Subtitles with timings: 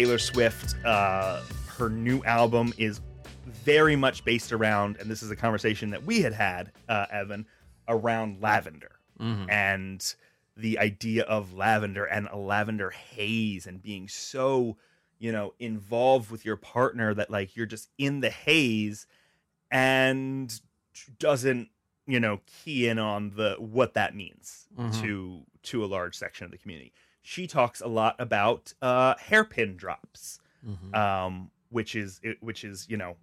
[0.00, 1.42] Taylor Swift, uh,
[1.76, 3.02] her new album is
[3.44, 7.44] very much based around, and this is a conversation that we had had, uh, Evin,
[7.86, 9.50] around lavender Mhm.
[9.50, 10.14] and
[10.56, 14.78] the idea of lavender and a lavender haze and being so,
[15.18, 19.06] you know, involved with your partner that like you're just in the haze
[19.70, 20.62] and
[21.18, 21.68] doesn't,
[22.06, 24.98] you know, key in on the what that means Mhm.
[25.02, 26.94] to to a large section of the community.
[27.22, 30.94] She talks a lot about uh hairpin drops Mhm.
[30.94, 33.16] um, which is which is you know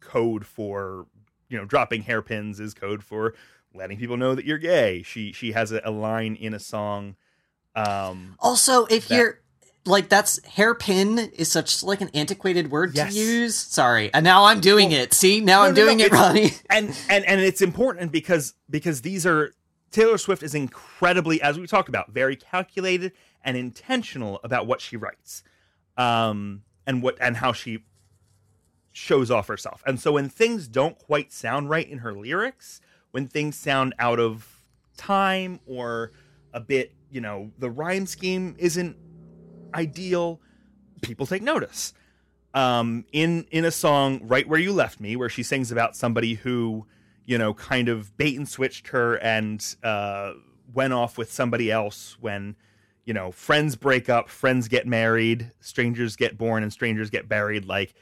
[0.00, 1.06] code for
[1.48, 3.34] you know dropping hairpins is code for
[3.74, 5.02] letting people know that you're gay.
[5.02, 7.16] She she has a, a line in a song.
[7.74, 9.40] Um, Also, if that- you're
[9.84, 13.14] like that's hairpin is such like an antiquated word Yes.
[13.14, 13.56] to use.
[13.56, 15.12] Sorry, and now I'm doing Well, it.
[15.14, 16.52] See, now no, I'm no, no, doing it, Ronnie.
[16.70, 19.52] and and and it's important because because these are
[19.90, 23.12] Taylor Swift is incredibly, as we talked about, very calculated
[23.44, 25.42] and intentional about what she writes,
[25.96, 27.84] um, and what and how she
[28.92, 29.82] shows off herself.
[29.86, 32.80] And so when things don't quite sound right in her lyrics,
[33.12, 34.62] when things sound out of
[34.96, 36.12] time or
[36.52, 38.96] a bit, you know, the rhyme scheme isn't
[39.74, 40.40] ideal,
[41.02, 41.92] people take notice.
[42.54, 46.34] Um, in in a song, right where you left me, where she sings about somebody
[46.34, 46.86] who,
[47.24, 50.32] you know, kind of bait and switched her and uh,
[50.72, 52.56] went off with somebody else when,
[53.08, 57.64] you know, friends break up, friends get married, strangers get born, and strangers get buried.
[57.64, 57.94] Like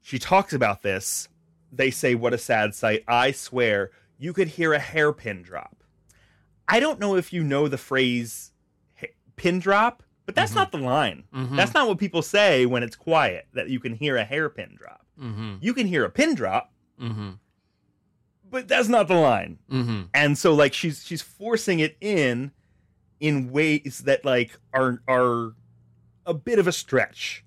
[0.00, 1.28] she talks about this.
[1.70, 5.84] They say, "What a sad sight." I swear, you could hear a hairpin drop.
[6.66, 8.52] I don't know if you know the phrase
[9.36, 10.56] pin drop, but that's Mhm.
[10.56, 11.24] not the line.
[11.32, 11.54] Mhm.
[11.54, 15.04] That's not what people say when it's quiet, that you can hear a hairpin drop.
[15.20, 15.56] Mm-hmm.
[15.60, 17.32] You can hear a pin drop, Mm-hmm.
[18.50, 19.58] but that's not the line.
[19.70, 20.02] Mm-hmm.
[20.14, 22.50] And so like she's she's forcing it in
[23.20, 25.52] in ways that like are are
[26.26, 27.44] a bit of a stretch.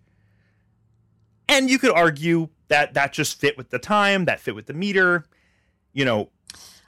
[1.48, 4.74] And you could argue that that just fit with the time, that fit with the
[4.74, 5.26] meter.
[5.94, 6.30] You know,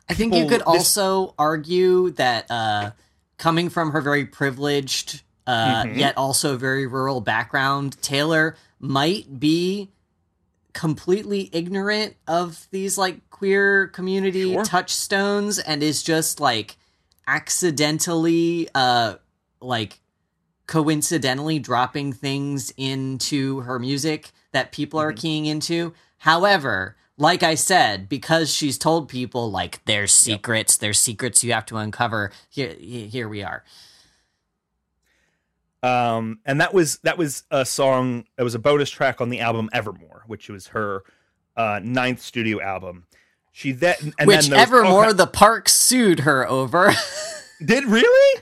[0.10, 0.68] I think you could this-
[0.98, 2.92] also argue that uh,
[3.38, 5.98] coming from her very privileged, uh, Mhm.
[5.98, 9.90] yet also very rural background, Taylor might be
[10.74, 14.64] completely ignorant of these like queer community Sure.
[14.64, 16.78] touchstones and is just like
[17.28, 19.16] accidentally uh
[19.62, 20.00] like
[20.68, 25.18] coincidentally dropping things into her music that people are Mhm.
[25.18, 25.94] keying into.
[26.20, 31.66] However, like I said, because she's told people like there's secrets, there's secrets you have
[31.68, 32.32] to uncover.
[32.50, 33.64] Here, here we are.
[35.82, 39.42] um and that was that was a song It was a bonus track on the
[39.42, 41.04] album Evermore, which was her
[41.58, 43.06] uh ninth studio album.
[43.52, 46.94] She then and Which then there was all Evermore, the park sued her over.
[47.66, 48.41] did really?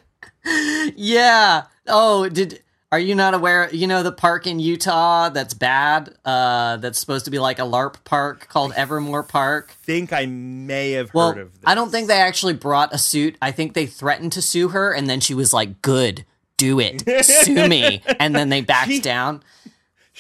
[0.95, 1.63] yeah.
[1.87, 2.61] Oh, did
[2.91, 3.69] are you not aware?
[3.73, 6.13] You know the park in Utah that's bad.
[6.25, 9.71] Uh, that's supposed to be like a LARP park called Evermore Park.
[9.83, 11.61] Think I may have Well, heard of this.
[11.65, 13.37] I don't think they actually brought a suit.
[13.41, 16.25] I think they threatened to sue her, and then she was like, "Good,
[16.57, 19.41] do it, sue me," and then they backed She- down.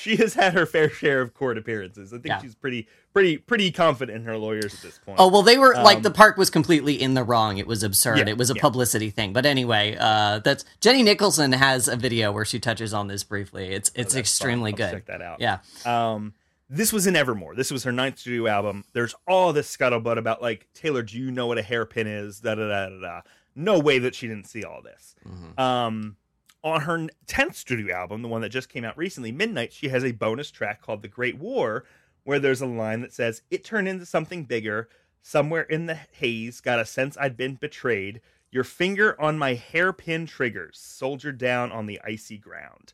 [0.01, 2.11] She has had her fair share of court appearances.
[2.11, 2.41] I think Yeah.
[2.41, 5.17] she's pretty pretty pretty confident in her lawyers at this point.
[5.19, 7.57] Oh well, they were like Um, the park was completely in the wrong.
[7.57, 8.17] It was absurd.
[8.19, 8.61] Yeah, it was a yeah.
[8.61, 9.33] publicity thing.
[9.33, 13.67] But anyway, uh, that's Jenny Nicholson has a video where she touches on this briefly.
[13.69, 14.91] It's it's Oh, extremely good.
[14.91, 15.39] Check that out.
[15.39, 15.59] Yeah.
[15.85, 16.33] Um,
[16.69, 17.53] this was in Evermore.
[17.53, 18.85] This was her ninth studio album.
[18.93, 21.03] There's all this scuttlebutt about like Taylor.
[21.03, 22.39] Do you know what a hairpin is?
[22.39, 23.21] Da da da da da.
[23.53, 25.13] No way that she didn't see all this.
[25.27, 25.59] Mhm.
[25.59, 26.15] Um,
[26.63, 30.03] on her tenth studio album, the one that just came out recently, Midnight, she has
[30.03, 31.85] a bonus track called "The Great War,"
[32.23, 34.89] where there's a line that says, "It turned into something bigger.
[35.23, 38.21] Somewhere in the haze, got a sense I'd been betrayed.
[38.49, 42.93] Your finger on my hairpin triggers, soldier down on the icy ground."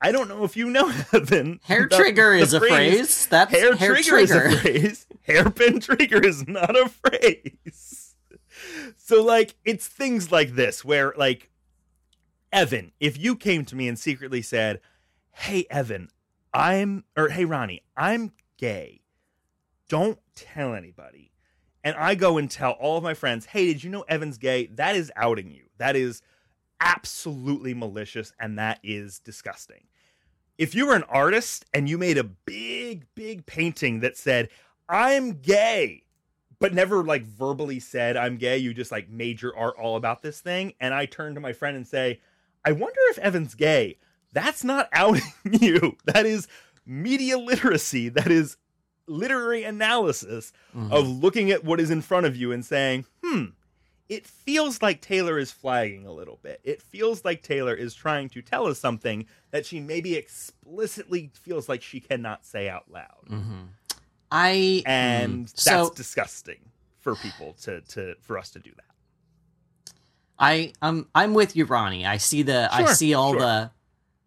[0.00, 1.62] I don't know if you know Evin.
[1.64, 3.26] Hair the- trigger the is a phrase.
[3.26, 5.06] That's Hair, hair, trigger, is a phrase.
[5.22, 8.14] Hairpin trigger is not a phrase.
[8.98, 11.50] So like it's things like this where like
[12.56, 14.80] Evin, if you came to me and secretly said,
[15.30, 16.08] "Hey Evin,
[16.54, 19.02] I'm or hey Ronnie, I'm gay.
[19.90, 21.32] Don't tell anybody."
[21.84, 24.68] And I go and tell all of my friends, "Hey, did you know Evin's gay?"
[24.68, 25.64] That is outing you.
[25.76, 26.22] That is
[26.80, 29.88] absolutely malicious and that is disgusting.
[30.56, 34.48] If you were an artist and you made a big big painting that said,
[34.88, 36.04] "I'm gay,"
[36.58, 40.22] but never like verbally said I'm gay, you just like made your art all about
[40.22, 42.18] this thing and I turn to my friend and say,
[42.66, 43.96] "I wonder if Evin's gay."
[44.32, 45.96] That's not outing you.
[46.04, 46.46] That is
[46.84, 48.10] media literacy.
[48.10, 48.58] That is
[49.06, 50.92] literary analysis Mhm.
[50.92, 53.44] of looking at what is in front of you and saying, hmm,
[54.08, 56.60] it feels like Taylor is flagging a little bit.
[56.64, 61.68] It feels like Taylor is trying to tell us something that she maybe explicitly feels
[61.68, 63.26] like she cannot say out loud.
[63.30, 63.60] Mm-hmm.
[64.30, 66.58] I and mm, that's so, disgusting
[67.00, 68.85] for people to to for us to do that.
[70.38, 72.04] I um I'm with you, Ronnie.
[72.06, 73.40] I see the Sure, I see all sure.
[73.40, 73.70] the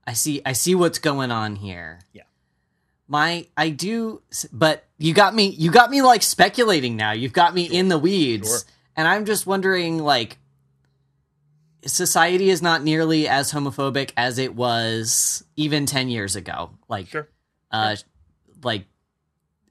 [0.08, 2.00] I see I see what's going on here.
[2.14, 2.24] Yeah.
[3.08, 4.22] My I do
[4.52, 7.12] but you got me you got me like speculating now.
[7.12, 8.66] You've got me Sure, in the weeds.
[8.96, 10.38] And I'm just wondering like
[11.86, 16.72] society is not nearly as homophobic as it was even 10 years ago.
[16.88, 17.28] Like Sure.
[17.72, 17.96] uh
[18.64, 18.86] like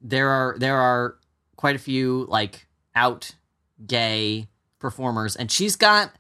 [0.01, 1.17] there are there are
[1.57, 3.33] quite a few like out
[3.85, 4.49] gay
[4.79, 6.13] performers and she's got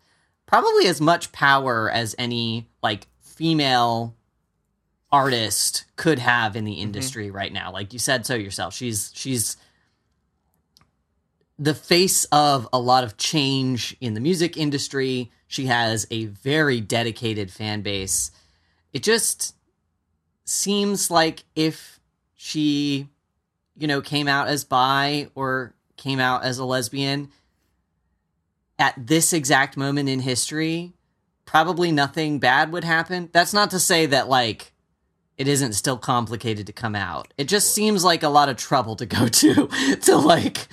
[0.48, 4.16] probably as much power as any like female
[5.12, 6.82] artist could have in the mm-hmm.
[6.82, 7.70] industry right now.
[7.70, 9.56] Like you said so yourself she's she's
[11.58, 15.30] the face of a lot of change in the music industry.
[15.46, 18.30] She has a very dedicated fan base.
[18.92, 19.54] It just
[20.44, 22.00] seems like if
[22.34, 23.08] she
[23.76, 27.28] you know came out as bi or came out as a lesbian
[28.78, 30.92] at this exact moment in history
[31.48, 33.30] probably nothing bad would happen.
[33.32, 34.74] That's not to say that like
[35.38, 37.32] it isn't still complicated to come out.
[37.38, 39.66] It just seems like a lot of trouble to go to
[40.02, 40.68] to like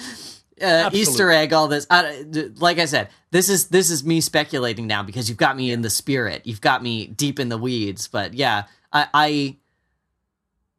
[0.62, 1.88] uh, easter egg all this.
[1.90, 2.25] I,
[2.57, 5.81] like i said this is this is me speculating now because you've got me in
[5.81, 6.42] the spirit.
[6.46, 8.10] You've got me deep in the weeds.
[8.10, 9.57] But yeah i i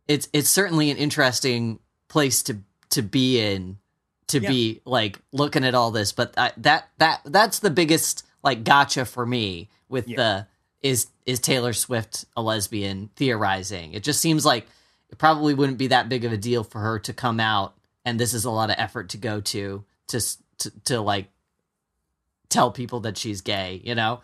[0.07, 1.79] it's it's certainly an interesting
[2.09, 2.59] place to
[2.91, 3.79] to be in
[4.29, 8.65] to be like looking at all this but I, that that that's the biggest like
[8.65, 10.47] gotcha for me with the
[10.83, 13.93] is is Taylor Swift a lesbian theorizing?
[13.93, 14.67] It just seems like
[15.11, 17.75] it probably wouldn't be that big of a deal for her to come out
[18.05, 20.21] and this is a lot of effort to go to to
[20.59, 21.27] to, to like
[22.49, 24.21] tell people that she's gay you know?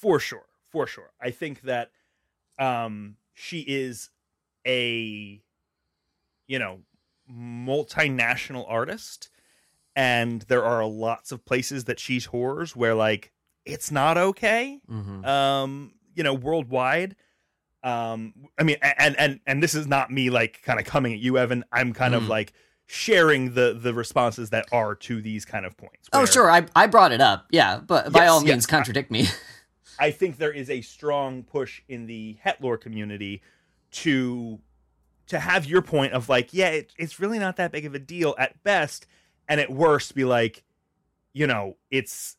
[0.00, 1.10] For sure for sure.
[1.20, 1.90] I think that
[2.58, 4.10] um she is
[4.66, 5.40] a
[6.46, 6.80] you know
[7.30, 9.28] multinational artist
[9.96, 13.32] and there are lots of places that she tours where like
[13.64, 15.24] it's not okay mm-hmm.
[15.24, 17.16] um you know worldwide
[17.82, 21.18] um i mean and and and this is not me like kind of coming at
[21.18, 22.28] you evin i'm kind of Mm.
[22.28, 22.52] like
[22.86, 26.86] sharing the the responses that are to these kind of points oh sure I, I
[26.88, 28.48] brought it up yeah but by Yes, all yes.
[28.48, 29.26] means contradict me
[29.98, 33.42] I think there is a strong push in the Hetlor community
[33.92, 34.58] to
[35.30, 37.98] to have your point of like, yeah, it, it's really not that big of a
[37.98, 39.06] deal at best,
[39.48, 40.62] and at worst, be like,
[41.32, 42.36] you know, it's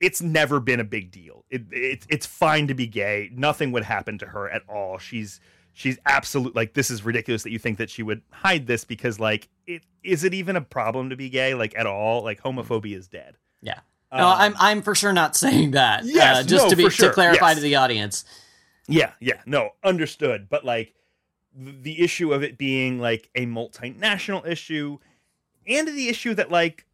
[0.00, 1.44] it's never been a big deal.
[1.50, 3.30] It, it it's fine to be gay.
[3.32, 4.98] Nothing would happen to her at all.
[4.98, 5.40] She's
[5.72, 9.18] she's absolute like this is ridiculous that you think that she would hide this because
[9.18, 12.22] like it is it even a problem to be gay like at all?
[12.22, 13.36] Like homophobia is dead.
[13.62, 13.80] Yeah.
[14.12, 16.90] no Um, i'm i'm for sure not saying that Yes, uh, just no, to be
[16.90, 17.56] sure, to clarify yes.
[17.56, 18.24] to the audience
[18.86, 20.48] Yeah, yeah, no, understood.
[20.50, 20.96] But like th-
[21.54, 24.98] the issue of it being like a multinational issue,
[25.66, 26.86] and the issue that like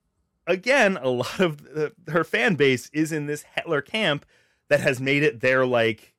[0.47, 4.27] again, a lot of the, her fan base is in this Hetlor camp
[4.69, 6.15] that has made it their like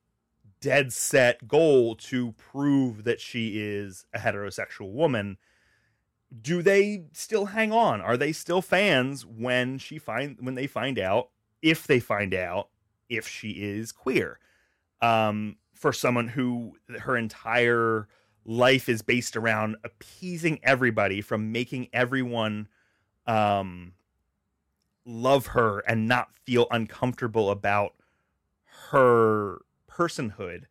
[0.60, 5.38] dead set goal to prove that she is a heterosexual woman.
[6.40, 8.00] Do they still hang on?
[8.00, 12.68] Are they still fans when she find when they find out if they find out
[13.08, 14.38] if she is queer?
[15.02, 18.08] um, for someone who her entire
[18.44, 22.68] life is based around appeasing everybody from making everyone
[23.26, 23.92] um,
[25.04, 27.94] love her and not feel uncomfortable about
[28.90, 30.64] her personhood.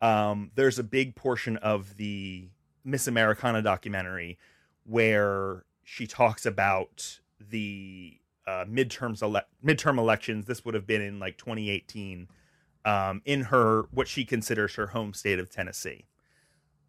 [0.00, 2.48] Um, there's a big portion of the
[2.84, 4.38] Miss Americana documentary
[4.84, 10.46] where she talks about the uh, midterms ele- midterm elections.
[10.46, 12.28] This would have been in like 2018
[12.84, 16.06] um, in her what she considers her home state of Tennessee.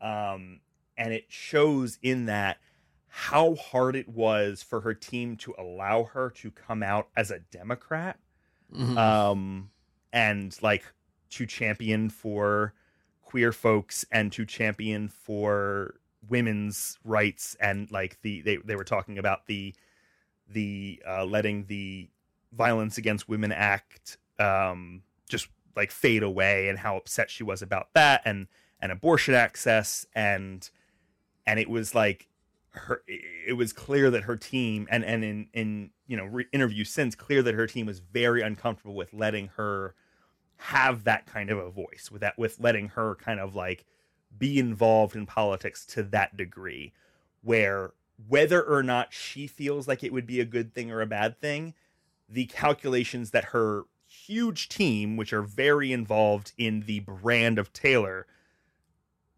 [0.04, 0.60] Um,
[0.98, 2.58] and it shows in that
[3.08, 7.40] how hard it was for her team to allow her to come out as a
[7.40, 8.20] Democrat
[8.74, 8.98] Mhm.
[8.98, 9.70] um,
[10.12, 10.84] and like
[11.30, 12.74] to champion for
[13.22, 15.96] queer folks and to champion for
[16.28, 19.74] women's rights and like the they, they were talking about the
[20.48, 22.10] the uh, letting the
[22.52, 27.94] violence against women act um, just like fade away and how upset she was about
[27.94, 28.48] that and
[28.84, 30.70] and abortion access and
[31.48, 32.28] and it was like
[32.72, 36.90] her it was clear that her team and and in in you know re- interviews
[36.90, 39.96] since clear that her team was very uncomfortable with letting her
[40.58, 43.86] have that kind of a voice with that with letting her kind of like
[44.38, 46.92] be involved in politics to that degree
[47.42, 47.94] where
[48.28, 51.40] whether or not she feels like it would be a good thing or a bad
[51.40, 51.74] thing
[52.28, 58.28] the calculations that her huge team, which are very involved in the brand of Taylor,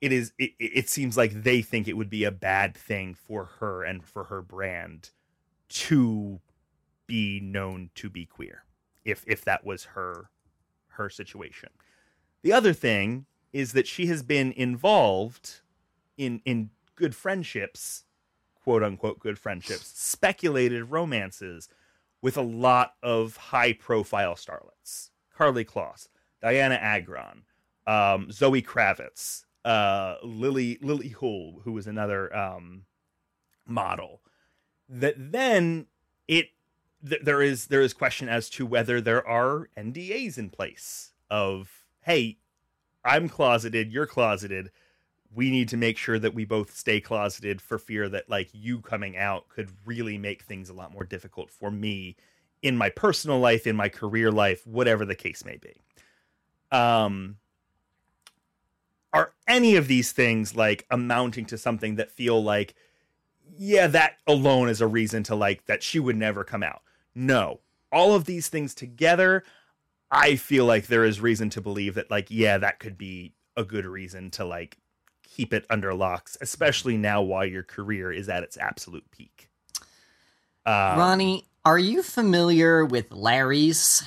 [0.01, 3.45] it is it, it seems like they think it would be a bad thing for
[3.59, 5.11] her and for her brand
[5.67, 6.39] to
[7.07, 8.63] be known to be queer
[9.03, 10.29] if if that was her
[10.89, 11.69] her situation.
[12.41, 15.61] The other thing is that she has been involved
[16.17, 18.03] in in good friendships,
[18.63, 21.69] quote unquote good friendships, speculated romances
[22.21, 25.09] with a lot of high profile starlets.
[25.37, 26.07] Karlie Kloss,
[26.41, 27.43] Dianna Agron,
[27.85, 32.83] um, Zoe Kravitz, uh, Lily Lily Hull, who was another um,
[33.67, 34.21] model.
[34.87, 35.87] That then
[36.27, 36.49] it
[37.07, 41.83] th- there is there is question as to whether there are NDAs in place of
[42.01, 42.37] hey,
[43.03, 44.69] I'm closeted, you're closeted.
[45.33, 48.79] We need to make sure that we both stay closeted for fear that like you
[48.81, 52.15] coming out could really make things a lot more difficult for me
[52.61, 55.81] in my personal life, in my career life, whatever the case may be.
[56.71, 57.37] Um
[59.15, 62.75] are any of these things like amounting to something that feel like
[63.57, 66.81] yeah, that alone is a reason to like that she would never come out.
[67.15, 67.61] No.
[67.93, 69.45] All of these things together,
[70.11, 73.63] I feel like there is reason to believe that like yeah, that could be a
[73.63, 74.77] good reason to like
[75.23, 79.49] keep it under locks, especially now while your career is at its absolute peak.
[80.65, 84.03] Um, Ronnie, are you familiar with Larries?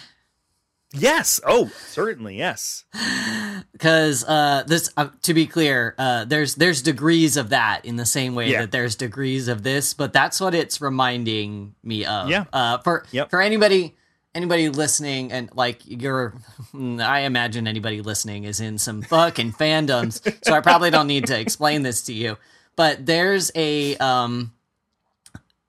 [0.93, 1.41] Yes.
[1.47, 2.37] Oh, certainly.
[2.37, 2.85] Yes.
[3.73, 8.07] Because uh, this, uh, to be clear, uh, there's there's degrees of that in the
[8.07, 8.63] same way yeah.
[8.63, 12.29] that there's degrees of this, but that's what it's reminding me of.
[12.29, 12.45] Yeah.
[12.53, 13.31] Uh, for yep.
[13.31, 13.95] for anybody
[14.35, 16.35] anybody listening and like you're,
[16.75, 21.39] I imagine anybody listening is in some fucking fandoms, so I probably don't need to
[21.39, 22.37] explain this to you.
[22.75, 24.53] But there's a um,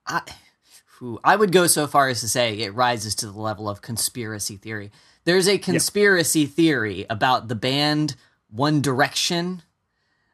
[0.06, 0.22] I.
[0.98, 3.80] Who I would go so far as to say it rises to the level of
[3.80, 4.90] conspiracy theory
[5.30, 6.50] there's a conspiracy yep.
[6.50, 8.16] theory about the band
[8.50, 9.62] One Direction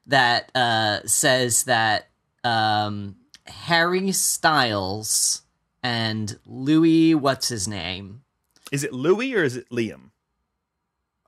[0.06, 2.08] that uh, says that
[2.44, 5.42] um, Harry Styles
[5.82, 8.22] and Louis, what's his name?
[8.72, 10.12] Is it Louis or is it Liam?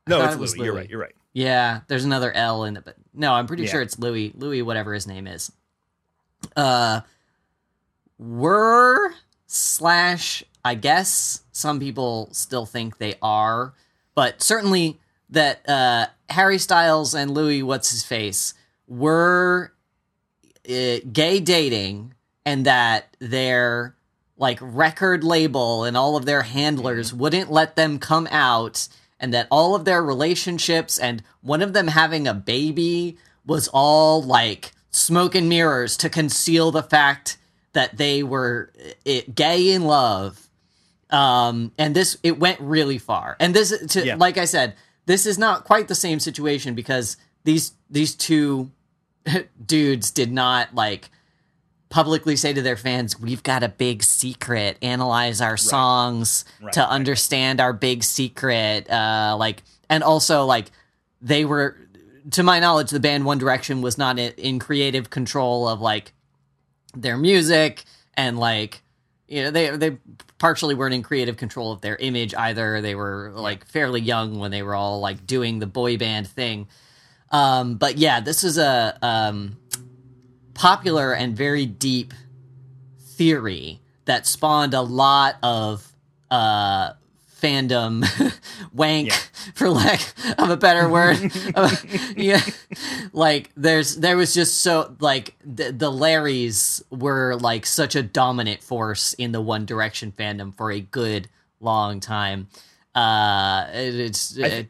[0.06, 0.56] No, it's it Louis.
[0.56, 0.64] Louis.
[0.64, 0.88] You're right.
[0.88, 1.14] You're right.
[1.34, 3.68] Yeah, there's another L in it, but no, I'm pretty yeah.
[3.68, 4.32] sure it's Louis.
[4.34, 5.52] Louis, whatever his name is.
[6.56, 7.02] Uh,
[8.18, 9.12] were
[9.46, 13.72] slash I guess some people still think they are,
[14.14, 18.52] but certainly that uh, Harry Styles and Louis, what's his face,
[18.86, 19.72] were
[20.68, 22.12] uh, gay dating,
[22.44, 23.94] and that their
[24.36, 27.18] like record label and all of their handlers mm-hmm.
[27.18, 31.86] wouldn't let them come out, and that all of their relationships and one of them
[31.86, 37.38] having a baby was all like smoke and mirrors to conceal the fact
[37.72, 38.70] that they were
[39.06, 40.47] it, uh, gay in love
[41.10, 43.36] um, and this it went really far.
[43.40, 44.16] And this, to, yeah.
[44.16, 44.74] like I said,
[45.06, 48.70] this is not quite the same situation because these these two
[49.66, 51.10] dudes did not like
[51.88, 54.76] publicly say to their fans, "We've got a big secret.
[54.82, 55.60] Analyze our right.
[55.60, 56.88] songs right, to right.
[56.88, 60.70] understand our big secret." Uh, like, and also like
[61.22, 61.76] they were,
[62.32, 66.12] to my knowledge, the band One Direction was not in creative control of like
[66.94, 67.84] their music
[68.14, 68.82] and like
[69.28, 69.98] you know they they
[70.38, 72.80] partially weren't in creative control of their image either.
[72.80, 76.68] They were like fairly young when they were all like doing the boy band thing.
[77.30, 79.58] Um, but yeah this is a um,
[80.54, 82.14] popular and very deep
[83.00, 85.86] theory that spawned a lot of
[86.30, 86.92] uh,
[87.40, 88.04] fandom
[88.72, 89.16] wank yeah.
[89.54, 90.00] for lack
[90.38, 91.18] of a better word.
[92.16, 92.40] Yeah.
[93.12, 98.62] Like there's there was just so like the, the larries were like such a dominant
[98.62, 101.28] force in the one direction fandom for a good
[101.60, 102.48] long time.
[102.94, 104.66] Uh it, it's th-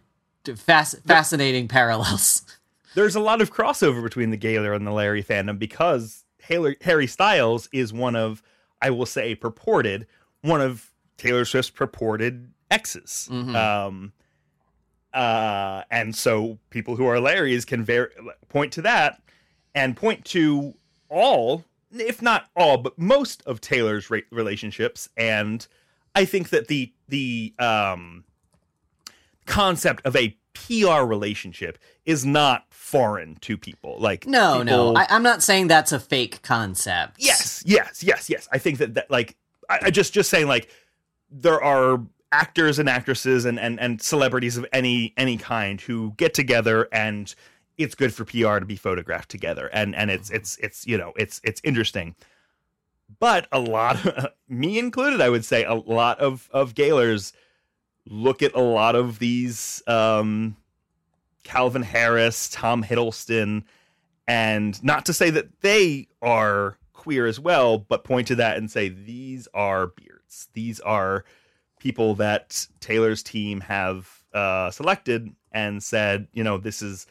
[0.46, 2.42] fasc- fascinating parallels.
[2.94, 6.24] There's a lot of crossover between the gaylor and the larry fandom because
[6.80, 8.42] harry styles is one of
[8.80, 10.06] i will say purported
[10.40, 13.28] one of taylor swift's purported exes.
[13.30, 13.56] Mm-hmm.
[13.56, 14.12] Um,
[15.12, 18.12] uh, and so people who are Larries can ver-
[18.48, 19.20] point to that
[19.74, 20.74] and point to
[21.08, 25.08] all, if not all, but most of Taylor's re- relationships.
[25.16, 25.66] And
[26.14, 28.24] I think that the the um,
[29.46, 33.96] concept of a PR relationship is not foreign to people.
[33.98, 34.92] Like no, people...
[34.92, 37.16] no, I, am not saying that's a fake concept.
[37.18, 38.48] Yes, yes, yes, yes.
[38.52, 39.36] I think that that like
[39.68, 40.68] I, I just just saying like
[41.30, 42.00] there are
[42.32, 47.34] actors and actresses and, and, and celebrities of any any kind who get together and
[47.78, 51.12] it's good for PR to be photographed together and and it's it's it's you know
[51.16, 52.14] it's it's interesting
[53.20, 57.32] but a lot, of, me included, I would say, a lot of of Gaylors
[58.06, 60.56] look at a lot of these um,
[61.44, 63.64] Calvin Harris, Tom Hiddleston,
[64.26, 68.70] and not to say that they are queer as well, but point to that and
[68.70, 70.48] say these are beards.
[70.52, 71.24] These are
[71.78, 77.06] people that Taylor's team have uh, selected and said, you know, this is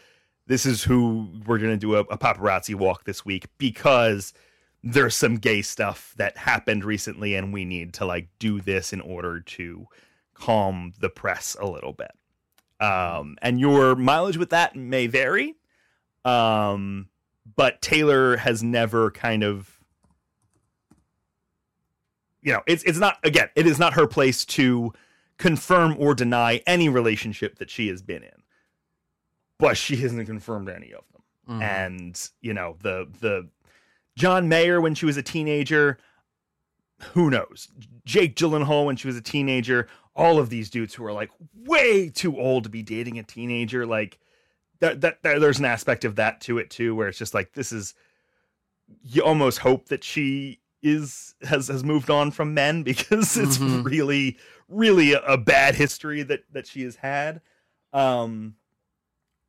[0.47, 4.33] this is who we're going to do a, a paparazzi walk this week because
[4.83, 9.01] there's some gay stuff that happened recently and we need to like do this in
[9.01, 9.85] order to
[10.33, 12.11] calm the press a little bit.
[12.79, 15.55] Um, and your mileage with that may vary.
[16.23, 17.09] Um,
[17.55, 19.76] but Taylor has never kind of
[22.47, 24.93] you know, it's it's not again, it is not her place to
[25.37, 28.41] confirm or deny any relationship that she has been in.
[29.59, 31.23] But she hasn't confirmed any of them.
[31.49, 31.61] Mm-hmm.
[31.61, 33.49] And, you know, the the
[34.15, 35.97] John Mayer when she was a teenager,
[37.11, 37.67] who knows?
[38.05, 42.07] Jake Gyllenhaal when she was a teenager, all of these dudes who are like way
[42.07, 44.19] too old to be dating a teenager, like
[44.79, 47.51] that, that, that there's an aspect of that to it too, where it's just like
[47.51, 47.93] this is
[49.03, 53.83] you almost hope that she is has has moved on from men because it's mm-hmm.
[53.83, 54.37] really
[54.69, 57.41] really a, bad history that that she has had
[57.93, 58.55] um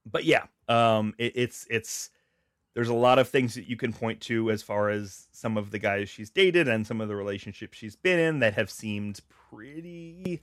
[0.07, 2.11] but yeah um it, it's it's
[2.75, 5.71] there's a lot of things that you can point to as far as some of
[5.71, 9.21] the guys she's dated and some of the relationships she's been in that have seemed
[9.51, 10.41] pretty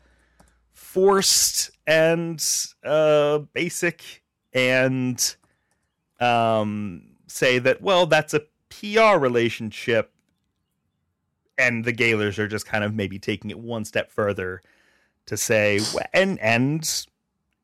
[0.74, 2.46] forced and
[2.84, 4.24] uh basic
[4.54, 5.36] and
[6.20, 10.12] um say that well that's a PR relationship
[11.58, 14.62] and the Gaylors are just kind of maybe taking it one step further
[15.26, 15.80] to say
[16.14, 17.08] and and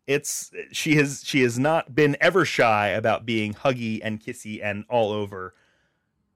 [0.08, 4.84] it's she has she has not been ever shy about being huggy and kissy and
[4.89, 5.54] all over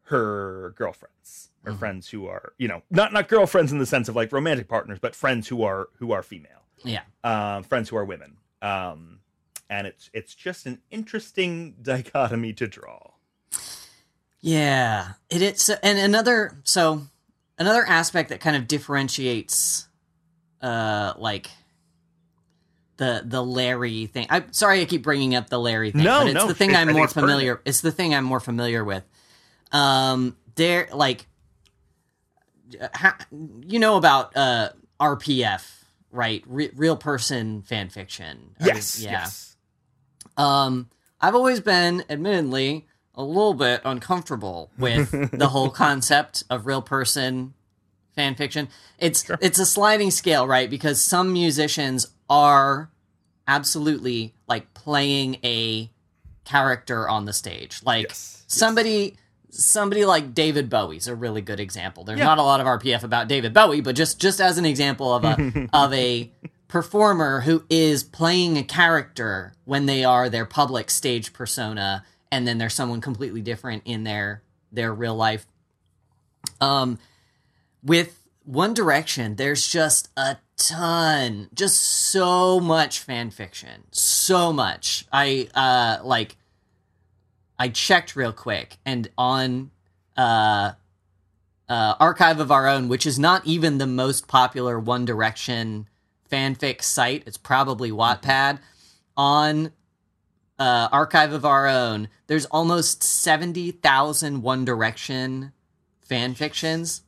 [0.04, 1.80] her girlfriends or mm-hmm.
[1.80, 5.00] friends who are you know not not girlfriends in the sense of like romantic partners
[5.00, 6.52] but friends who are who are female.
[6.84, 7.02] Yeah.
[7.24, 8.38] Um friends who are women.
[8.62, 9.20] Um
[9.70, 13.12] and it's it's just an interesting dichotomy to draw.
[14.42, 15.14] Yeah.
[15.30, 17.08] It is and another so
[17.58, 19.88] another aspect that kind of differentiates
[20.62, 21.50] uh like
[22.98, 24.28] the the Larry thing.
[24.30, 26.76] I'm sorry I keep bringing up the Larry thing, no, but it's no, the thing
[26.76, 27.56] I'm more familiar.
[27.56, 27.68] Perfect.
[27.68, 29.04] It's the thing I'm more familiar with.
[29.72, 31.28] Um, there, like,
[32.94, 33.18] ha,
[33.66, 36.44] you know about uh RPF, right?
[36.48, 38.56] Re- real person fan fiction.
[38.62, 39.02] Yes.
[39.02, 39.12] yeah.
[39.12, 39.58] Yes.
[40.38, 40.90] Um,
[41.20, 47.54] I've always been, admittedly, a little bit uncomfortable with the whole concept of real person
[48.16, 48.70] fan fiction.
[48.98, 49.38] It's sure.
[49.42, 50.70] it's a sliding scale, right?
[50.70, 52.90] Because some musicians are
[53.48, 55.90] absolutely like playing a
[56.46, 57.82] character on the stage.
[57.84, 58.44] Like yes.
[58.48, 59.18] somebody
[59.50, 59.66] yes.
[59.66, 62.04] somebody like David Bowie's a really good example.
[62.04, 62.26] There's yeah.
[62.26, 65.26] not a lot of RPF about David Bowie, but just just as an example of
[65.26, 66.32] a of a
[66.68, 72.04] performer who is playing a character when they are their public stage persona
[72.36, 75.48] and then there's someone completely different in their their real life.
[76.60, 77.00] Um,
[77.82, 85.06] with One Direction, there's just a ton, just so much fan fiction, so much.
[85.14, 86.36] I uh like,
[87.58, 89.72] I checked real quick, and on
[90.18, 90.74] uh,
[91.70, 95.88] uh, Archive of Our Own, which is not even the most popular One Direction
[96.30, 98.60] fanfic site, it's probably Wattpad.
[99.16, 99.72] On
[100.60, 105.52] uh, archive of our own, there's almost 70,000 One Direction
[106.02, 107.02] fan fictions.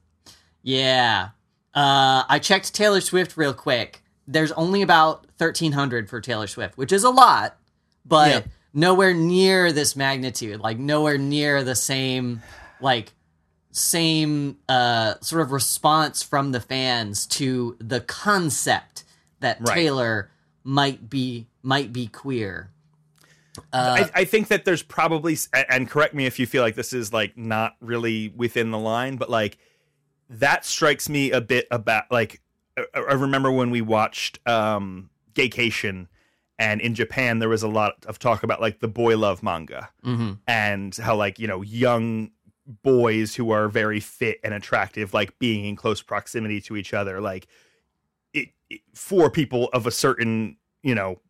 [0.62, 1.30] Yeah.
[1.74, 4.02] Uh, I checked Taylor Swift real quick.
[4.28, 7.58] There's only about 1,300 for Taylor Swift, which is a lot,
[8.06, 8.42] but yeah.
[8.74, 10.60] nowhere near this magnitude.
[10.60, 12.42] Like, nowhere near the same,
[12.82, 13.14] like,
[13.72, 19.06] same uh, sort of response from the fans to the concept
[19.40, 19.74] that right.
[19.74, 20.32] Taylor
[20.64, 22.72] might be might be queer.
[23.74, 26.94] Uh, I, I, think that there's probably, and correct me if you feel like this
[26.94, 29.58] is like not really within the line, but like
[30.30, 32.42] that strikes me a bit about like
[32.94, 36.08] I remember when we watched um Gaycation
[36.60, 39.90] and in Japan there was a lot of talk about like the boy love manga
[40.04, 40.34] mm-hmm.
[40.48, 42.32] and how like you know young
[42.84, 47.22] boys who are very fit and attractive like being in close proximity to each other
[47.22, 47.48] like
[48.34, 51.22] it, it for people of a certain you know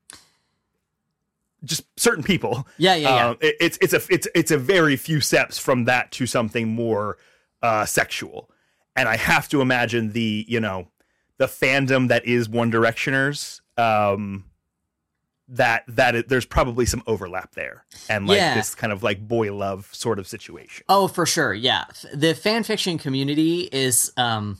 [1.63, 2.67] just certain people.
[2.77, 3.27] Yeah, yeah, yeah.
[3.29, 6.67] Uh, it, it's it's a it's it's a very few steps from that to something
[6.69, 7.17] more
[7.61, 8.49] uh, sexual,
[8.95, 10.89] and I have to imagine the you know
[11.37, 14.45] the fandom that is One Directioners um,
[15.47, 18.55] that that it, there's probably some overlap there and like Yeah.
[18.55, 20.83] this kind of like boy love sort of situation.
[20.89, 21.53] Oh, for sure.
[21.53, 21.85] Yeah.
[22.13, 24.57] The fan fiction community is um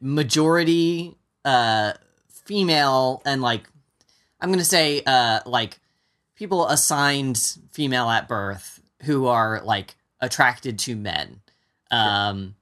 [0.00, 1.92] majority uh
[2.28, 3.69] female and like
[4.40, 5.78] I'm going to say uh like
[6.34, 7.38] people assigned
[7.72, 11.40] female at birth who are like attracted to men.
[11.90, 12.54] Um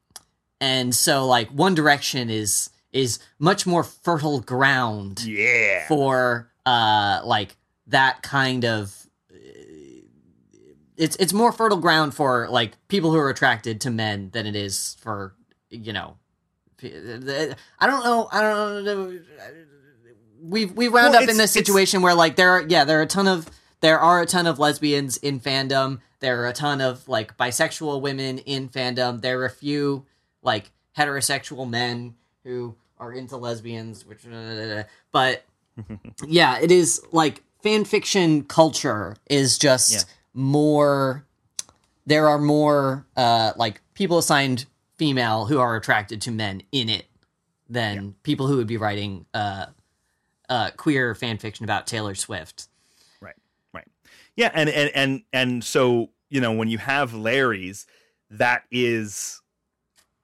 [0.60, 5.86] and so like One Direction is is much more fertile ground Yeah.
[5.88, 8.94] for uh like that kind of
[10.96, 14.56] it's it's more fertile ground for like people who are attracted to men than it
[14.56, 15.32] is for
[15.70, 16.16] you know
[16.82, 19.18] I don't know I don't know
[20.40, 23.02] we've we wound Well, up in this situation where like there are yeah there are
[23.02, 23.48] a ton of
[23.80, 26.00] there are a ton of lesbians in fandom.
[26.20, 29.20] There are a ton of like bisexual women in fandom.
[29.20, 30.04] There are a few
[30.42, 34.24] like heterosexual men who are into lesbians which
[35.12, 35.44] but
[36.26, 40.00] yeah it is like fan fiction culture is just Yeah.
[40.34, 41.24] more
[42.06, 47.06] there are more uh like people assigned female who are attracted to men in it
[47.68, 49.66] than people who would be writing uh
[50.48, 52.68] uh queer fan fiction about Taylor Swift.
[53.20, 53.36] Right.
[53.72, 53.88] Right.
[54.36, 57.86] Yeah, and and and and so, you know, when you have Larries,
[58.30, 59.40] that is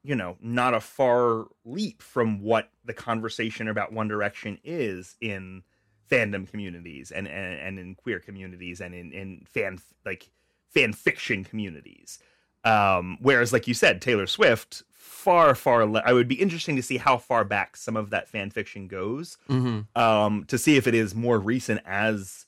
[0.05, 5.63] you know, not a far leap from what the conversation about One Direction is in
[6.11, 10.31] fandom communities and and, and in queer communities and in in fan like
[10.69, 12.19] fan fiction communities.
[12.64, 15.85] Um, whereas, like you said, Taylor Swift, far, far.
[15.87, 18.88] Le- I would be interesting to see how far back some of that fan fiction
[18.88, 20.00] goes Mm-hmm.
[20.00, 22.46] um, to see if it is more recent as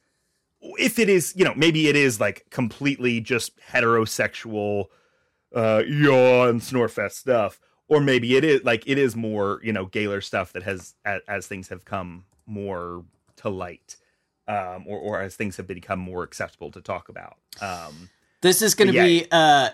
[0.78, 4.86] if it is, you know, maybe it is like completely just heterosexual,
[5.54, 10.20] uh, yawn snorefest stuff, or maybe it is like it is more, you know, Gaylor
[10.20, 13.04] stuff that has as, as things have come more
[13.36, 13.96] to light,
[14.48, 17.36] um, or or as things have become more acceptable to talk about.
[17.60, 19.04] Um, This is going to Yeah.
[19.04, 19.70] be uh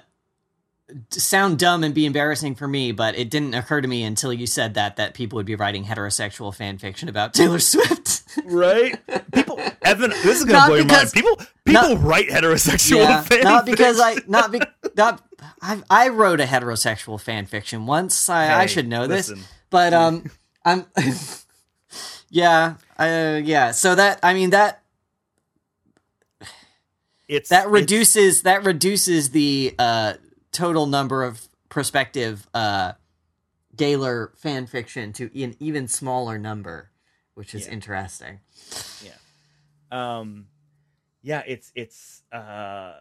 [1.10, 4.46] sound dumb and be embarrassing for me, but it didn't occur to me until you
[4.46, 8.22] said that that people would be writing heterosexual fan fiction about Taylor Swift.
[8.44, 8.98] right?
[9.32, 11.12] People, Evin, this is Not gonna blow your mind.
[11.12, 14.60] People, people write heterosexual yeah, fan not because I not be
[14.96, 15.22] not
[15.62, 18.28] I I wrote a heterosexual fan fiction once.
[18.28, 19.32] I, I should know this.
[19.70, 20.30] But um
[20.64, 20.86] I'm
[22.28, 23.72] Yeah, uh, yeah.
[23.72, 24.82] So that I mean that
[27.28, 30.14] It's that it's- reduces that reduces the uh
[30.52, 32.92] total number of prospective uh
[33.74, 36.90] Gaylor fan fiction to an even smaller number,
[37.34, 37.72] which is Yeah.
[37.72, 38.40] interesting.
[39.02, 39.16] Yeah.
[40.18, 40.46] Um
[41.22, 42.94] yeah it's it's uh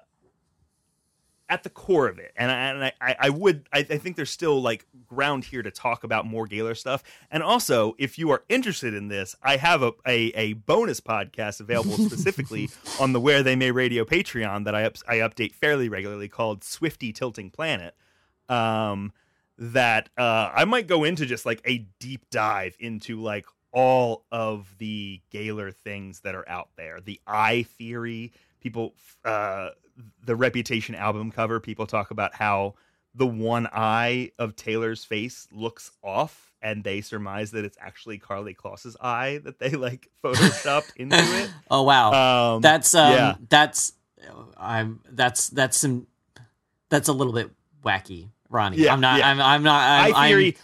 [1.52, 4.16] at the core of it and i and i, I- I would I, I think
[4.16, 8.32] there's still like ground here to talk about more gaylor stuff and also if you
[8.32, 13.20] are interested in this i have a a, a bonus podcast available specifically on the
[13.20, 17.52] where they may radio patreon that i up, i update fairly regularly called swifty tilting
[17.52, 17.96] planet
[18.50, 19.12] um
[19.58, 24.76] that uh i might go into just like a deep dive into like all of
[24.80, 27.00] the Gaylor things that are out there.
[27.00, 28.94] The eye theory, people,
[29.26, 29.70] uh,
[30.24, 32.76] the Reputation album cover, people talk about how
[33.14, 38.56] the one eye of Taylor's face looks off, and they surmise that it's actually Karlie
[38.56, 41.50] Kloss's eye that they like photoshopped into it.
[41.70, 42.54] Oh wow.
[42.56, 43.36] Um, that's um yeah.
[43.50, 43.94] that's
[44.58, 46.08] I'm that's that's some
[46.90, 47.50] that's a little bit
[47.84, 48.78] wacky, Ronnie.
[48.78, 49.30] Yeah, I'm not yeah.
[49.30, 50.46] I'm I'm not I'm, eye theory.
[50.46, 50.56] I'm-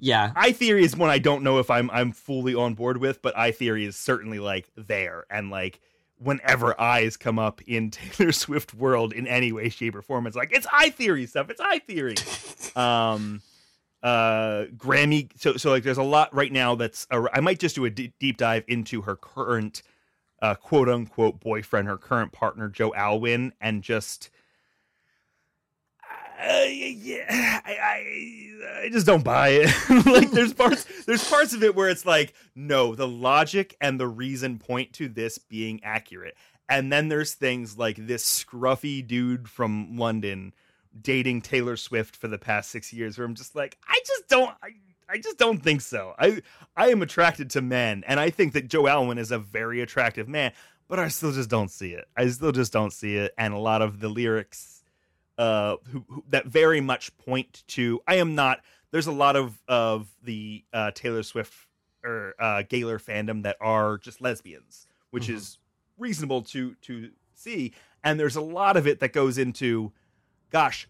[0.00, 0.30] yeah.
[0.36, 3.36] i theory is one I don't know if I'm I'm fully on board with, but
[3.36, 5.80] i theory is certainly like there and like
[6.18, 10.36] whenever eyes come up in Taylor Swift world in any way, shape, or form, it's
[10.36, 11.50] like it's eye theory stuff.
[11.50, 12.16] It's eye theory.
[12.76, 13.42] um,
[14.02, 15.30] uh, Grammy.
[15.36, 17.06] So so like there's a lot right now that's.
[17.10, 19.82] I might just do a d- deep dive into her current,
[20.42, 24.30] uh, quote unquote boyfriend, her current partner Joe Alwyn, and just.
[26.40, 30.06] Yeah, I, I, I just don't buy it.
[30.06, 34.06] like, there's parts, there's parts of it where it's like, no, the logic and the
[34.06, 36.36] reason point to this being accurate,
[36.68, 40.54] and then there's things like this scruffy dude from London
[41.00, 44.54] dating Taylor Swift for the past six years, where I'm just like, I just don't,
[44.62, 44.70] I,
[45.08, 46.14] I just don't think so.
[46.18, 46.42] I,
[46.76, 50.28] I am attracted to men, and I think that Joe Alwyn is a very attractive
[50.28, 50.52] man,
[50.88, 52.06] but I still just don't see it.
[52.16, 54.77] I still just don't see it, and a lot of the lyrics
[55.38, 58.00] uh, who, who that very much point to.
[58.06, 58.60] I am not.
[58.90, 61.66] There's a lot of of the uh, Taylor Swift
[62.04, 65.34] or uh, Gaylor fandom that are just lesbians, which Mhm.
[65.34, 65.58] is
[65.96, 67.72] reasonable to to see.
[68.04, 69.92] And there's a lot of it that goes into,
[70.50, 70.88] gosh,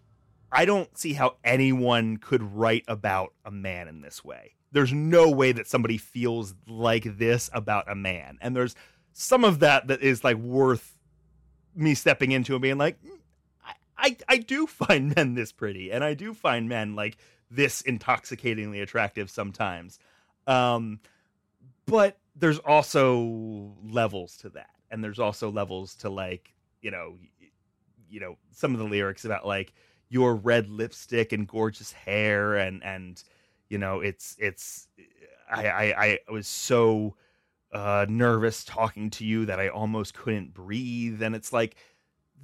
[0.51, 4.55] I don't see how anyone could write about a man in this way.
[4.71, 8.37] There's no way that somebody feels like this about a man.
[8.41, 8.75] And there's
[9.13, 10.97] some of that that is like worth
[11.75, 13.18] me stepping into and being like, "Mm,
[13.99, 17.17] I, I, do find men this pretty, and I do find men like
[17.51, 19.99] this intoxicatingly attractive sometimes.
[20.47, 20.99] Um,
[21.85, 27.15] but there's also levels to that, and there's also levels to like you know,
[28.09, 29.73] you know some of the lyrics about like
[30.09, 33.23] your red lipstick and gorgeous hair, and and
[33.69, 34.87] you know it's it's
[35.51, 37.15] I I, I was so
[37.71, 41.75] uh, nervous talking to you that I almost couldn't breathe, and it's like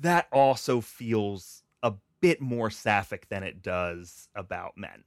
[0.02, 5.04] that also feels a bit more sapphic than it does about men.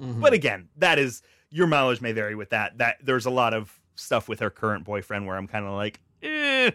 [0.00, 0.20] Mhm.
[0.20, 2.78] But again, that is your mileage may vary with that.
[2.78, 6.00] That there's a lot of stuff with her current boyfriend where I'm kind of like,
[6.22, 6.70] eh,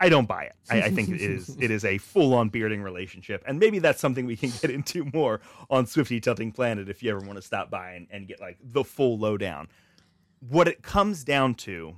[0.00, 0.54] I don't buy it.
[0.70, 4.00] I, I think it is it is a full on bearding relationship, and maybe that's
[4.00, 7.42] something we can get into more on Swifty Tilting Planet if you ever want to
[7.42, 9.68] stop by and, and get like the full lowdown.
[10.40, 11.96] What it comes down to,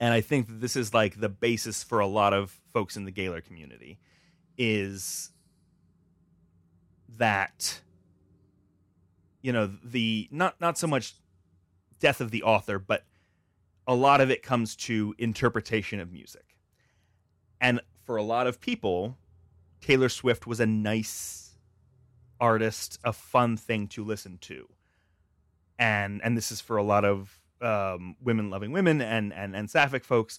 [0.00, 3.04] and I think that this is like the basis for a lot of folks in
[3.04, 3.98] the Gaylor community,
[4.58, 5.30] is
[7.18, 7.80] that
[9.42, 11.14] you know the not not so much
[11.98, 13.04] death of the author but
[13.86, 16.56] a lot of it comes to interpretation of music.
[17.60, 19.16] And for a lot of people
[19.80, 21.56] taylor swift was a nice
[22.40, 24.68] artist a fun thing to listen to.
[25.78, 29.70] And and this is for a lot of um, women loving women and and and
[29.70, 30.38] sapphic folks.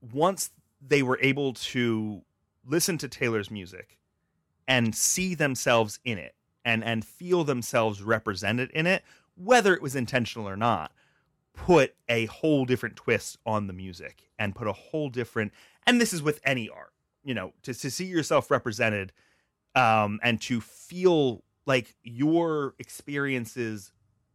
[0.00, 0.50] Once
[0.86, 2.22] they were able to
[2.66, 3.98] listen to taylor's music
[4.66, 9.02] and see themselves in it and and feel themselves represented in it
[9.36, 10.92] whether it was intentional or not
[11.52, 15.52] put a whole different twist on the music and put a whole different
[15.86, 19.12] and this is with any art you know to, to see yourself represented
[19.74, 23.92] um and to feel like your experiences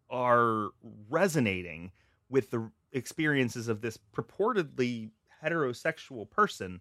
[0.09, 0.69] are
[1.09, 1.91] resonating
[2.29, 5.09] with the experiences of this purportedly
[5.43, 6.79] heterosexual person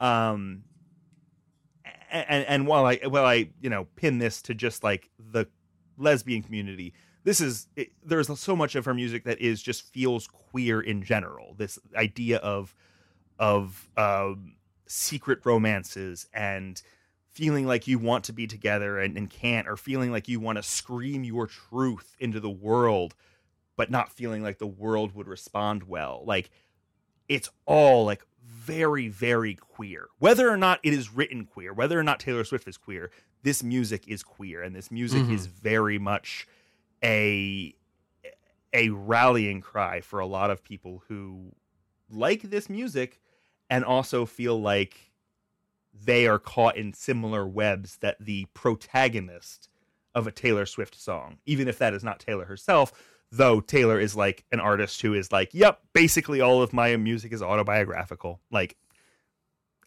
[0.00, 0.62] um
[2.10, 5.46] and and while I while I you know pin this to just like the
[5.96, 6.94] lesbian community,
[7.24, 11.02] this is it, there's so much of her music that is just feels queer in
[11.02, 11.54] general.
[11.56, 12.74] This idea of
[13.38, 14.54] of um,
[14.86, 16.80] secret romances and
[17.30, 20.56] feeling like you want to be together and, and can't, or feeling like you want
[20.56, 23.14] to scream your truth into the world,
[23.76, 26.24] but not feeling like the world would respond well.
[26.26, 26.50] Like
[27.28, 32.02] it's all like very very queer whether or not it is written queer whether or
[32.02, 33.10] not taylor swift is queer
[33.42, 35.32] this music is queer and this music Mhm.
[35.32, 36.46] is very much
[37.04, 37.74] a
[38.72, 41.52] a rallying cry for a lot of people who
[42.10, 43.20] like this music
[43.70, 45.12] and also feel like
[45.94, 49.68] they are caught in similar webs that the protagonist
[50.14, 52.92] of a Taylor Swift song, even if that is not Taylor herself,
[53.30, 57.32] though Taylor is like an artist who is like, yep, basically all of my music
[57.32, 58.40] is autobiographical.
[58.50, 58.76] Like,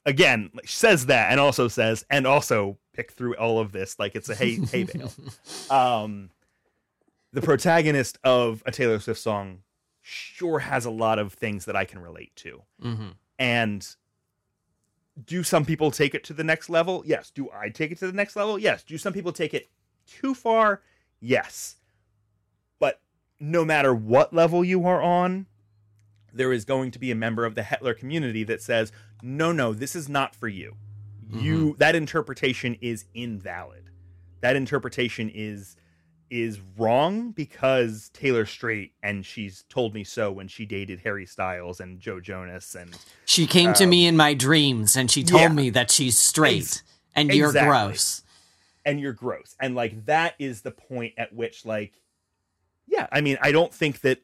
[0.06, 4.15] again, like, says that and also says, and also pick through all of this like
[4.15, 5.12] it's a hay, hay bale.
[5.69, 6.30] Um,
[7.34, 9.60] the protagonist of a Taylor Swift song
[10.01, 12.62] sure has a lot of things that I can relate to.
[12.82, 13.88] hmm And
[15.25, 17.04] do some people take it to the next level?
[17.06, 17.32] Yes.
[17.32, 18.58] Do I take it to the next level?
[18.58, 18.84] Yes.
[18.84, 19.69] Do some people take it
[20.08, 20.82] too far?
[21.19, 21.75] Yes.
[23.41, 25.47] But no matter what level you are on,
[26.34, 29.73] there is going to be a member of the Hetlor community that says, "No, no,
[29.73, 30.75] this is not for you.
[31.30, 31.77] You mm-hmm.
[31.80, 33.89] that interpretation is invalid.
[34.41, 35.75] That interpretation is
[36.30, 41.82] is wrong because Taylor's straight and she's told me so when she dated Harry Styles
[41.82, 45.41] and Joe Jonas and She came to me um, in my dreams and she told
[45.41, 45.49] yeah.
[45.49, 46.84] me that she's straight Ex-
[47.15, 47.69] and you're exactly.
[47.69, 48.23] gross.
[48.86, 49.58] and you're gross.
[49.60, 52.00] And like that is the point at which like
[52.91, 54.19] yeah, I mean, I don't think that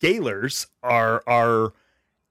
[0.00, 1.72] Gaylors are are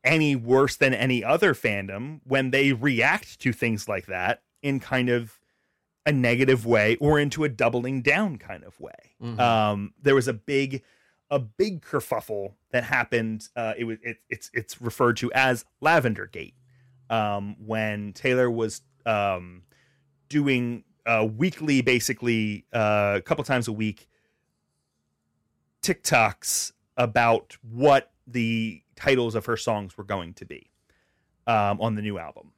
[0.04, 5.10] any worse than any other fandom when they react to things like that in kind
[5.10, 5.40] of
[6.06, 9.16] a negative way or into a doubling down kind of way.
[9.22, 9.40] Mhm.
[9.40, 10.84] Um, there was a big
[11.30, 13.48] a big kerfuffle that happened.
[13.56, 16.56] Uh, it was it, it's it's referred to as Lavender Gate
[17.10, 19.64] um, when Taylor was um,
[20.28, 24.08] doing uh, weekly, basically uh, a couple times a week,
[25.82, 30.72] TikToks about what the titles of her songs were going to be
[31.48, 32.52] um, on the new album.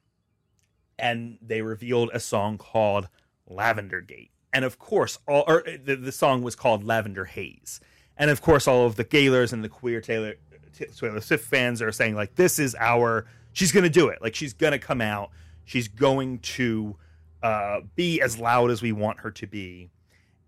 [0.98, 3.08] And they revealed a song called
[3.48, 4.30] Lavender Gate.
[4.52, 7.80] And of course, all or uh, the, the song was called Lavender Haze.
[8.16, 10.34] And of course, all of the Gaylors and the queer Taylor
[10.72, 13.26] Taylor Swift fans are saying like, "This is our.
[13.52, 14.22] She's going to do it.
[14.22, 15.30] Like she's going to come out.
[15.64, 16.96] She's going to
[17.42, 19.90] uh, be as loud as we want her to be.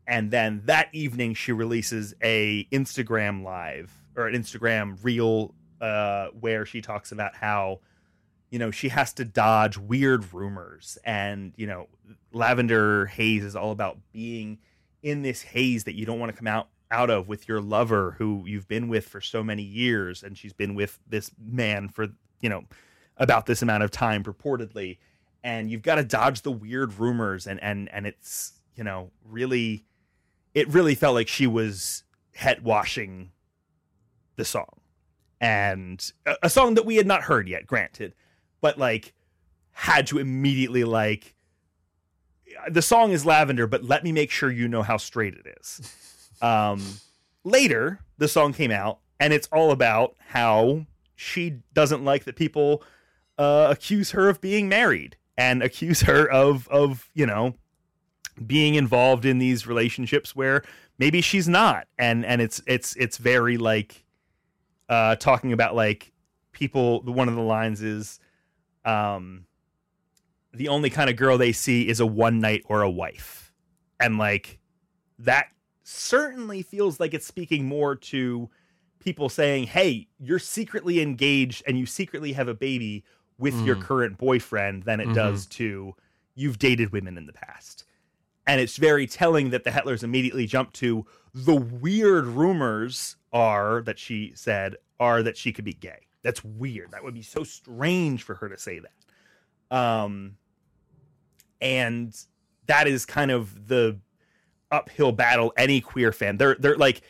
[0.06, 6.64] And then that evening, she releases a Instagram live or an Instagram reel uh, where
[6.64, 7.80] she talks about how
[8.50, 10.96] you know she has to dodge weird rumors.
[11.04, 11.88] And you know
[12.32, 14.58] lavender haze is all about being
[15.02, 18.14] in this haze that you don't want to come out out of with your lover
[18.18, 20.22] who you've been with for so many years.
[20.22, 22.08] And she's been with this man for
[22.40, 22.64] you know
[23.16, 24.98] about this amount of time purportedly.
[25.42, 27.46] And you've got to dodge the weird rumors.
[27.48, 29.84] And and and it's you know really
[30.56, 32.02] it really felt like she was
[32.34, 33.30] het washing
[34.36, 34.80] the song.
[35.38, 38.14] And a, a song that we had not heard yet granted
[38.62, 39.12] but like
[39.70, 41.34] had to immediately like
[42.70, 45.92] the song is lavender but let me make sure you know how straight it is.
[46.42, 46.82] Um
[47.44, 52.82] later the song came out and it's all about how she doesn't like that people
[53.38, 57.54] uh, accuse her of being married and accuse her of of you know
[58.44, 60.62] being involved in these relationships where
[60.98, 64.04] maybe she's not and and it's it's it's very like
[64.88, 66.12] uh talking about like
[66.52, 68.20] people one of the lines is
[68.84, 69.46] um
[70.52, 73.52] the only kind of girl they see is a one night or a wife
[74.00, 74.58] and like
[75.18, 75.46] that
[75.82, 78.50] certainly feels like it's speaking more to
[78.98, 83.04] people saying hey you're secretly engaged and you secretly have a baby
[83.38, 83.66] with mm.
[83.66, 85.14] your current boyfriend than it mm-hmm.
[85.14, 85.94] does to
[86.34, 87.85] you've dated women in the past
[88.46, 93.98] and it's very telling that the Hetlors immediately jump to the weird rumors are that
[93.98, 96.06] she said are that she could be gay.
[96.22, 96.92] That's weird.
[96.92, 99.76] That would be so strange for her to say that.
[99.76, 100.36] Um,
[101.60, 102.16] and
[102.66, 103.98] that is kind of the
[104.70, 106.36] uphill battle any queer fan.
[106.36, 107.02] They're they're like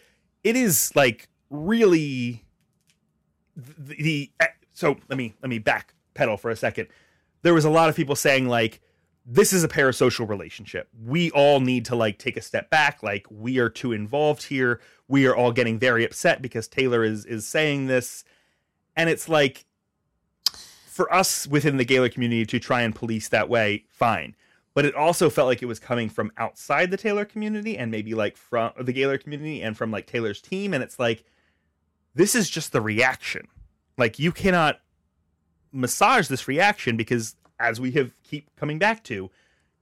[0.45, 2.45] it is like really
[3.57, 4.31] the, the
[4.73, 6.89] so let me let me back pedal for a second.
[7.43, 8.81] There was a lot of people saying like
[9.27, 10.89] this is a parasocial relationship.
[11.05, 13.03] We all need to like take a step back.
[13.03, 14.81] Like we are too involved here.
[15.09, 18.25] We are all getting very upset because Taylor is is saying this,
[18.95, 19.67] and it's like
[20.53, 24.37] for us within the Gaylor community to try and police that way, fine.
[24.73, 28.15] But it also felt like it was coming from outside the Taylor community and maybe
[28.15, 30.73] like from the Gaylor community and from like Taylor's team.
[30.75, 31.25] And it's like,
[32.15, 33.49] this is just the reaction.
[33.99, 34.81] Like you cannot
[35.73, 39.31] massage this reaction because as we have keep coming back to,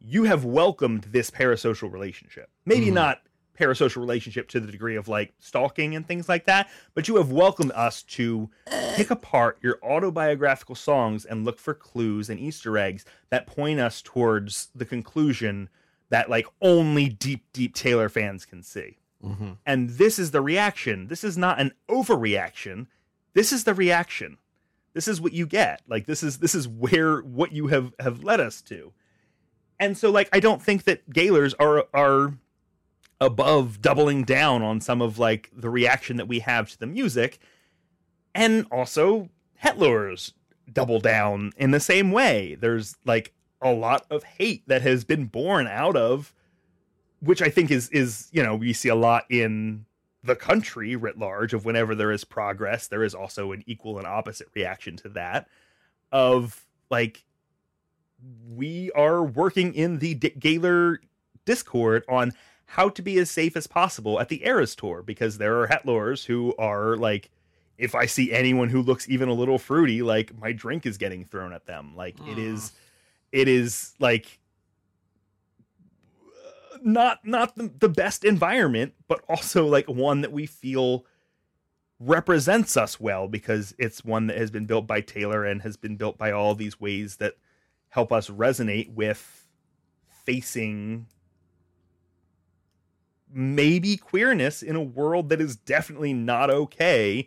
[0.01, 2.51] you have welcomed this parasocial relationship.
[2.65, 2.95] Maybe mm.
[2.95, 3.23] not
[3.59, 7.31] parasocial relationship to the degree of like stalking and things like that, but you have
[7.31, 8.51] welcomed us to
[8.95, 14.03] pick apart your autobiographical songs and look for clues and Easter eggs that point us
[14.03, 15.69] towards the conclusion
[16.11, 18.99] that like only deep, deep Taylor fans can see.
[19.25, 19.53] Mm-hmm.
[19.65, 21.07] And this is the reaction.
[21.07, 22.89] This is not an overreaction.
[23.33, 24.39] This is the reaction
[24.95, 25.83] this is what you get.
[25.87, 28.93] Like this is this is where what you have have led us to.
[29.79, 32.35] And so like i don't think that gaylors are are
[33.21, 37.39] above doubling down on some of like the reaction that we have to the music.
[38.35, 39.29] And also
[39.63, 40.33] hetlors
[40.73, 42.57] double down in the same way.
[42.59, 46.35] There's like a lot of hate that has been born out of
[47.21, 49.87] which i think is is you know we see a lot in
[50.25, 54.07] the country writ large of whenever there is progress there is also an equal and
[54.07, 55.47] opposite reaction to that
[56.13, 57.25] of like
[58.49, 61.01] we are working in the D- Gaylor
[61.45, 62.33] Discord on
[62.67, 66.25] how to be as safe as possible at the Eras tour because there are Hetlors
[66.25, 67.31] who are like,
[67.77, 71.25] if I see anyone who looks even a little fruity, like my drink is getting
[71.25, 71.95] thrown at them.
[71.97, 72.73] Like it is, mm.
[73.33, 74.39] it is like
[76.85, 81.07] not not the, the best environment, but also like one that we feel
[81.99, 85.97] represents us well because it's one that has been built by Taylor and has been
[85.97, 87.35] built by all these ways that
[87.89, 89.47] help us resonate with
[90.25, 91.07] facing
[93.33, 97.27] maybe queerness in a world that is definitely not okay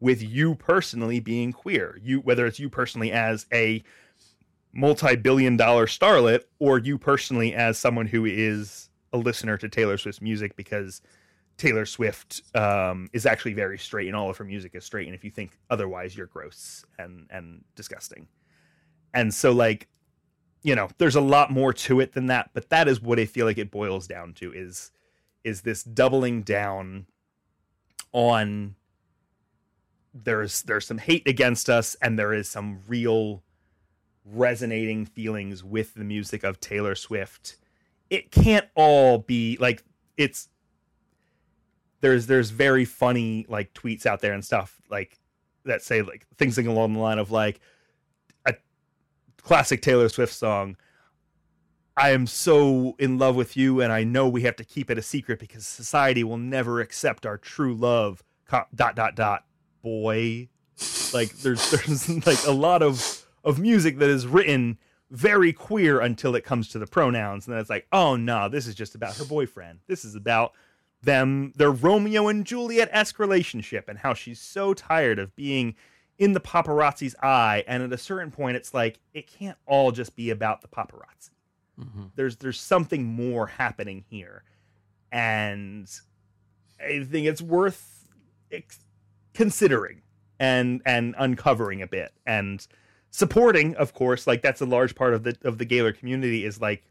[0.00, 1.98] with you personally being queer.
[2.02, 3.82] You whether it's you personally as a
[4.72, 10.20] multi-billion dollar starlet or you personally as someone who is a listener to Taylor Swift's
[10.20, 11.00] music because
[11.56, 15.06] Taylor Swift um, is actually very straight, and all of her music is straight.
[15.06, 18.28] And if you think otherwise, you're gross and and disgusting.
[19.12, 19.88] And so, like,
[20.62, 22.50] you know, there's a lot more to it than that.
[22.54, 24.92] But that is what I feel like it boils down to is
[25.44, 27.06] is this doubling down
[28.12, 28.76] on
[30.14, 33.42] there's there's some hate against us, and there is some real
[34.24, 37.56] resonating feelings with the music of Taylor Swift
[38.10, 39.82] it can't all be like
[40.16, 40.48] it's
[42.00, 45.18] there's there's very funny like tweets out there and stuff like
[45.64, 47.60] that say like things along the line of like
[48.46, 48.54] a
[49.42, 50.76] classic Taylor Swift song.
[51.96, 54.98] I am so in love with you, and I know we have to keep it
[54.98, 58.22] a secret because society will never accept our true love.
[58.48, 59.44] dot dot dot.
[59.82, 60.48] Boy,
[61.12, 64.78] like there's there's like a lot of of music that is written
[65.10, 68.66] very queer until it comes to the pronouns, and then it's like, oh no, this
[68.66, 69.80] is just about her boyfriend.
[69.86, 70.52] This is about
[71.02, 75.74] them, their Romeo and Juliet esque relationship, and how she's so tired of being
[76.18, 77.64] in the paparazzi's eye.
[77.66, 81.30] And at a certain point, it's like it can't all just be about the paparazzi.
[81.80, 82.04] Mm-hmm.
[82.16, 84.42] There's there's something more happening here,
[85.12, 85.88] and
[86.80, 88.08] I think it's worth
[88.50, 88.84] ex-
[89.32, 90.02] considering
[90.40, 92.66] and and uncovering a bit and
[93.10, 93.74] supporting.
[93.76, 96.84] Of course, like that's a large part of the of the Gaylor community is like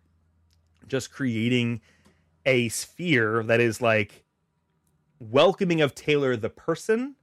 [0.88, 1.82] just creating
[2.46, 4.24] a sphere that is like
[5.20, 7.16] welcoming of Taylor the person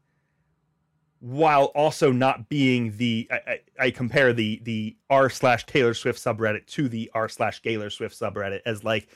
[1.20, 6.22] while also not being the I, I, I, compare the the r slash Taylor Swift
[6.22, 9.08] subreddit to the r slash Gaylor Swift subreddit as like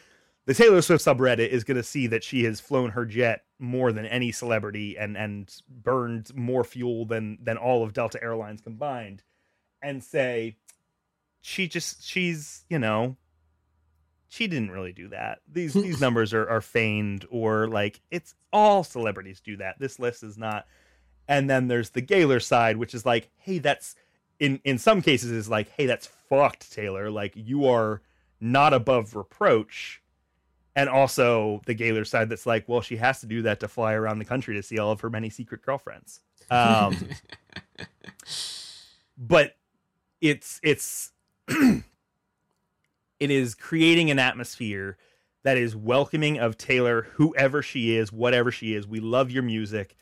[0.46, 3.92] the Taylor Swift subreddit is going to see that she has flown her jet more
[3.92, 9.22] than any celebrity and and burned more fuel than than all of Delta Airlines combined,
[9.82, 10.56] and say
[11.40, 13.16] she just she's you know
[14.28, 15.40] she didn't really do that.
[15.50, 19.78] These these numbers are are feigned or like it's all celebrities do that.
[19.78, 20.66] This list is not
[21.28, 23.94] and then there's the Gaylor side, which is like, hey, that's
[24.40, 27.10] in in some cases is like, hey, that's fucked, Taylor.
[27.10, 28.02] Like you are
[28.40, 30.02] not above reproach.
[30.74, 33.94] And also the Gaylor side that's like, well, she has to do that to fly
[33.94, 36.20] around the country to see all of her many secret girlfriends.
[36.50, 36.96] Um,
[39.18, 39.56] but
[40.20, 41.12] it's it's
[41.48, 41.82] it
[43.20, 44.96] is creating an atmosphere
[45.44, 48.86] that is welcoming of Taylor, whoever she is, whatever she is.
[48.86, 49.96] We love your music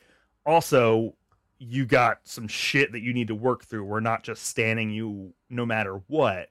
[0.47, 1.13] also
[1.59, 3.83] you got some shit that you need to work through.
[3.83, 6.49] We're not just standing you no matter what,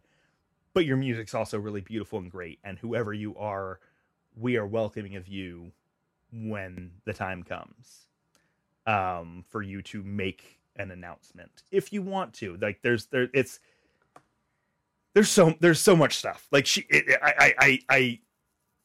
[0.75, 2.59] but your music's also really beautiful and great.
[2.63, 3.81] And whoever you are,
[4.37, 5.73] we are welcoming of you
[6.33, 8.07] when the time comes
[8.87, 12.57] um, for you to make an announcement if you want to.
[12.61, 13.61] Like there's there it's
[15.17, 16.47] there's so there's so much stuff.
[16.53, 18.21] Like she, it, I, I, I,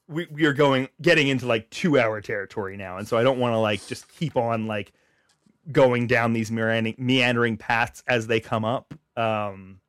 [0.07, 3.37] we we are going getting into like two hour territory now, and so I don't
[3.37, 4.93] want to like just keep on like
[5.73, 8.93] going down these meandering, meandering paths as they come up.
[9.17, 9.81] Um,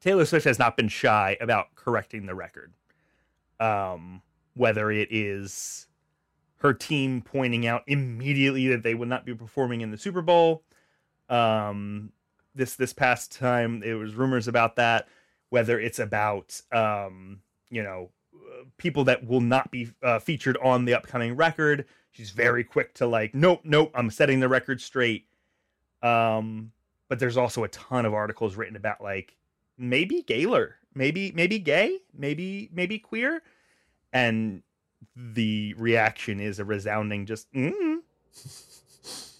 [0.00, 2.72] Taylor Swift has not been shy about correcting the record.
[3.58, 4.22] Um,
[4.54, 5.88] whether it is
[6.62, 10.62] her team pointing out immediately that they would not be performing in the Super Bowl.
[11.28, 12.12] Um,
[12.54, 15.08] this this past time, there was rumors about that.
[15.50, 17.40] Whether it's about um,
[17.70, 18.10] you know
[18.76, 23.06] people that will not be uh, featured on the upcoming record, she's very quick to
[23.06, 25.26] like nope nope i'm setting the record straight
[26.02, 26.70] um
[27.08, 29.34] but there's also a ton of articles written about like
[29.76, 33.42] maybe gaylor maybe maybe gay maybe maybe queer
[34.12, 34.62] and
[35.16, 37.98] the reaction is a resounding just mm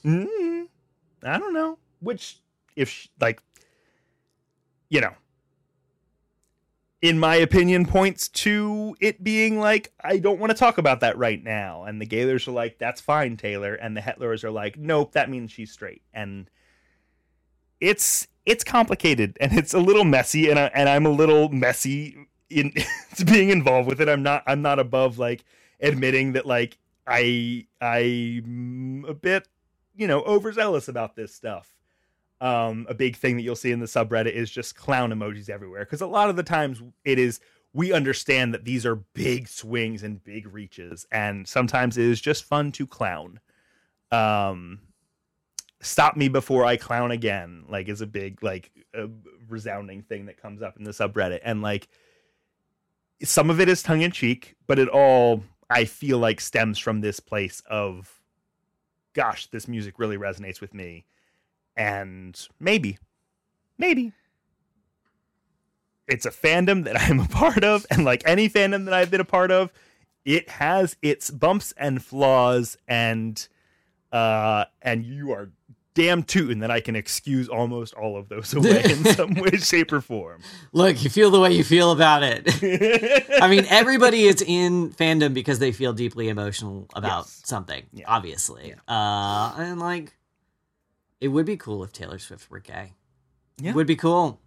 [0.04, 0.66] mm
[1.22, 2.40] i don't know which
[2.76, 3.40] if she, like
[4.88, 5.14] you know
[7.02, 11.18] in my opinion, points to it being like, I don't want to talk about that
[11.18, 11.82] right now.
[11.82, 13.74] And the Gaylors are like, that's fine, Taylor.
[13.74, 16.02] And the Hetlors are like, nope, that means she's straight.
[16.14, 16.48] And
[17.80, 22.16] it's it's complicated and it's a little messy and I, and I'm a little messy
[22.52, 22.72] in
[23.16, 24.08] to being involved with it.
[24.08, 25.44] I'm not I'm not above like
[25.80, 29.48] admitting that like I I'm a bit,
[29.94, 31.72] you know, overzealous about this stuff
[32.42, 35.84] um, a big thing that you'll see in the subreddit is just clown emojis everywhere
[35.84, 37.38] because a lot of the times it is
[37.72, 42.42] we understand that these are big swings and big reaches and sometimes it is just
[42.42, 43.38] fun to clown
[44.10, 44.80] um
[45.80, 49.08] stop me before i clown again like is a big like a
[49.48, 51.88] resounding thing that comes up in the subreddit and like
[53.22, 57.00] some of it is tongue in cheek but it all i feel like stems from
[57.00, 58.22] this place of
[59.14, 61.04] gosh this music really resonates with me.
[61.76, 62.98] And maybe,
[63.78, 64.12] maybe.
[66.08, 69.20] It's a fandom that I'm a part of, and like any fandom that I've been
[69.20, 69.72] a part of,
[70.24, 73.46] it has its bumps and flaws, and
[74.12, 75.50] uh, and you are
[75.94, 79.92] damn tootin' that I can excuse almost all of those away in some way, shape,
[79.92, 80.40] or form.
[80.72, 83.30] Look, you feel the way you feel about it.
[83.42, 87.42] I mean, everybody is in fandom because they feel deeply emotional about yes.
[87.44, 88.04] something, yeah.
[88.08, 88.74] obviously.
[88.74, 88.94] Yeah.
[88.94, 90.14] Uh, and like,
[91.20, 92.94] it would be cool if Taylor Swift were gay.
[93.58, 93.70] Yeah.
[93.70, 94.40] It would be cool.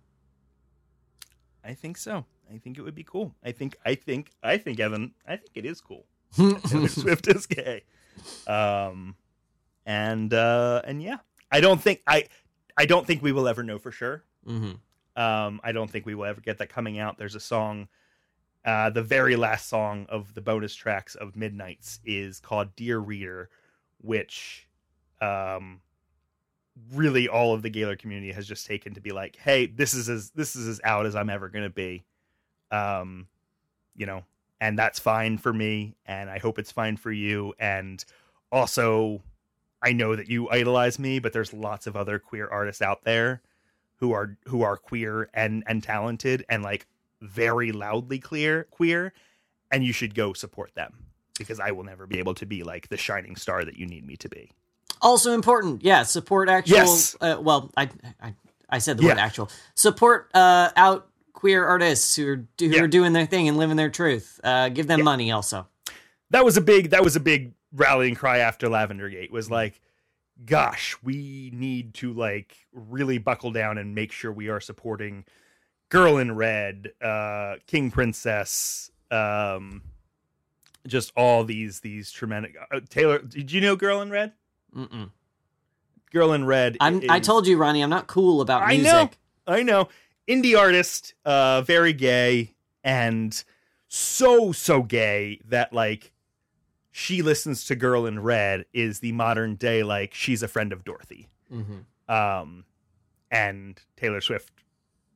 [1.63, 2.25] I think so.
[2.53, 3.33] I think it would be cool.
[3.43, 6.05] I think I think I think Evin, I think it is cool.
[6.35, 7.83] Taylor Swift is gay.
[8.47, 9.15] Um
[9.85, 11.17] and uh and yeah.
[11.55, 12.27] I don't think I
[12.77, 14.23] I don't think we will ever know for sure.
[14.47, 14.73] Mm-hmm.
[15.21, 17.17] Um I don't think we will ever get that coming out.
[17.17, 17.87] There's a song
[18.65, 23.49] Uh, the very last song of the bonus tracks of Midnights is called "Dear Reader,"
[24.01, 24.67] which
[25.21, 25.81] um,
[26.91, 30.09] really all of the Gaylor community has just taken to be like, "Hey, this is
[30.09, 32.05] as this is as out as I'm ever going to be,"
[32.71, 33.27] um,
[33.95, 34.23] you know,
[34.59, 38.03] and that's fine for me, and I hope it's fine for you, and
[38.51, 39.21] also.
[39.81, 43.41] I know that you idolize me, but there's lots of other queer artists out there
[43.97, 46.85] who are who are queer and and talented and like
[47.21, 49.13] very loudly clear queer
[49.71, 50.93] and you should go support them
[51.37, 54.05] because I will never be able to be like the shining star that you need
[54.05, 54.51] me to be.
[55.01, 56.03] Also important, yeah.
[56.03, 56.77] Support actual.
[56.77, 57.15] Yes.
[57.19, 57.89] Uh, well, I,
[58.21, 58.33] I
[58.69, 59.49] I said the word actual.
[59.75, 62.81] Support uh, out queer artists who are who Yeah.
[62.81, 64.39] are doing their thing and living their truth.
[64.43, 65.67] Uh, give them money also.
[66.31, 69.81] That was a big that was a big rallying cry after Lavender Gate was like
[70.45, 75.23] gosh, we need to like really buckle down and make sure we are supporting
[75.89, 79.83] Girl in Red, uh King Princess, um
[80.87, 84.33] just all these these tremendous uh, Taylor did you know Girl in Red?
[84.75, 85.11] Mm-mm.
[86.11, 88.91] Girl in Red I'm, I told you, Ronnie, I'm not cool about I music.
[88.91, 89.09] know.
[89.47, 89.89] I know.
[90.27, 93.43] Indie artist, uh, very gay, and
[93.87, 96.11] so so gay that like
[96.97, 100.85] she listens to Girl in Red is the modern day like she's a friend of
[100.85, 101.27] Dorothy.
[101.49, 102.63] hmm Um,
[103.29, 104.53] and Taylor Swift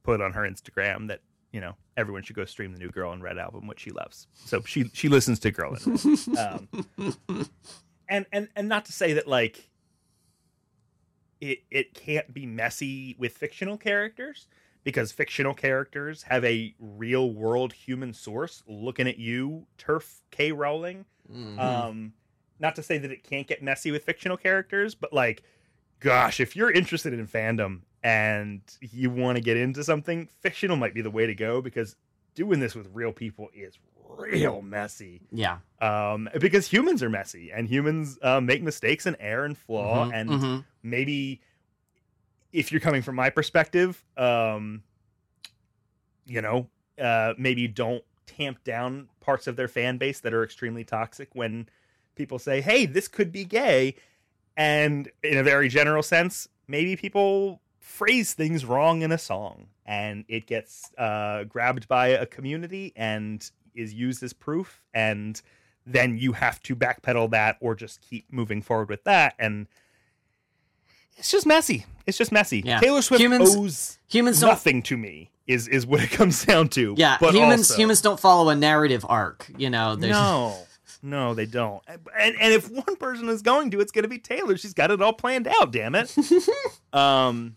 [0.04, 1.22] put on her Instagram that
[1.54, 4.28] you know everyone should go stream the new Girl in Red album, which she loves.
[4.34, 6.38] So she she listens to Girl in Red.
[6.38, 6.68] um,
[8.10, 9.70] and and and not to say that like
[11.40, 14.48] it it can't be messy with fictional characters
[14.84, 21.06] because fictional characters have a real world human source looking at you TERF k rowling
[21.32, 21.60] Mhm.
[21.60, 22.14] um
[22.60, 25.44] not to say that it can't get messy with fictional characters but like
[26.00, 30.94] gosh if you're interested in fandom and you want to get into something fictional might
[30.94, 31.96] be the way to go because
[32.36, 33.78] doing this with real people is
[34.18, 35.58] real messy yeah.
[35.82, 40.14] um because humans are messy and humans uh, make mistakes and err and flaw Mhm,
[40.14, 40.66] and mhm.
[40.84, 41.42] maybe
[42.52, 44.84] if you're coming from my perspective um
[46.26, 46.68] you know
[47.02, 51.68] uh maybe don't tamp down parts of their fan base that are extremely toxic when
[52.16, 53.96] people say hey this could be gay.
[54.56, 59.68] And in a very general sense maybe people phrase things wrong in a song.
[59.86, 64.84] And it gets uh grabbed by a community and is used as proof.
[64.94, 65.42] And
[65.86, 69.34] then you have to backpedal that or just keep moving forward with that.
[69.40, 69.68] And
[71.18, 71.86] it's just messy.
[72.06, 72.62] It's just messy.
[72.64, 72.80] Yeah.
[72.80, 76.94] taylor swift Humans- owes Humans nothing to me is is what it comes down to
[76.98, 79.50] Yeah, but humans also- humans don't follow a narrative arc.
[79.58, 80.56] You know, there's no
[81.04, 84.18] no they don't and and if one person is going to it's going to be
[84.20, 86.14] taylor she's got it all planned out damn it
[86.94, 87.56] um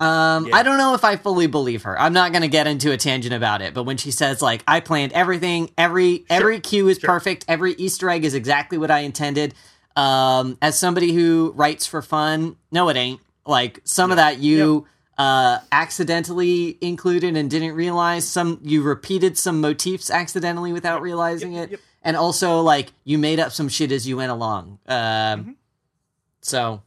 [0.00, 0.56] Um, Yeah.
[0.56, 2.00] I don't know if I fully believe her.
[2.00, 4.62] I'm not going to get into a tangent about it, but when she says like
[4.66, 7.08] I planned everything, every every cue is Sure.
[7.10, 9.52] perfect, every Easter egg is exactly what I intended.
[9.96, 13.20] Um, as somebody who writes for fun, no, it ain't.
[13.44, 14.86] Like some of that you
[15.18, 18.26] uh accidentally included and didn't realize.
[18.26, 21.80] Some you repeated some motifs accidentally without realizing yep, it, yep.
[22.02, 24.78] and also like you made up some shit as you went along.
[24.86, 24.96] Um,
[25.40, 25.50] Mm-hmm.
[26.42, 26.82] so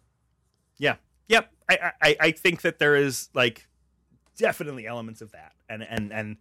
[0.77, 0.95] Yeah.
[1.27, 1.51] Yep.
[1.69, 3.67] I, I I think that there is like
[4.37, 6.37] definitely elements of that, and and and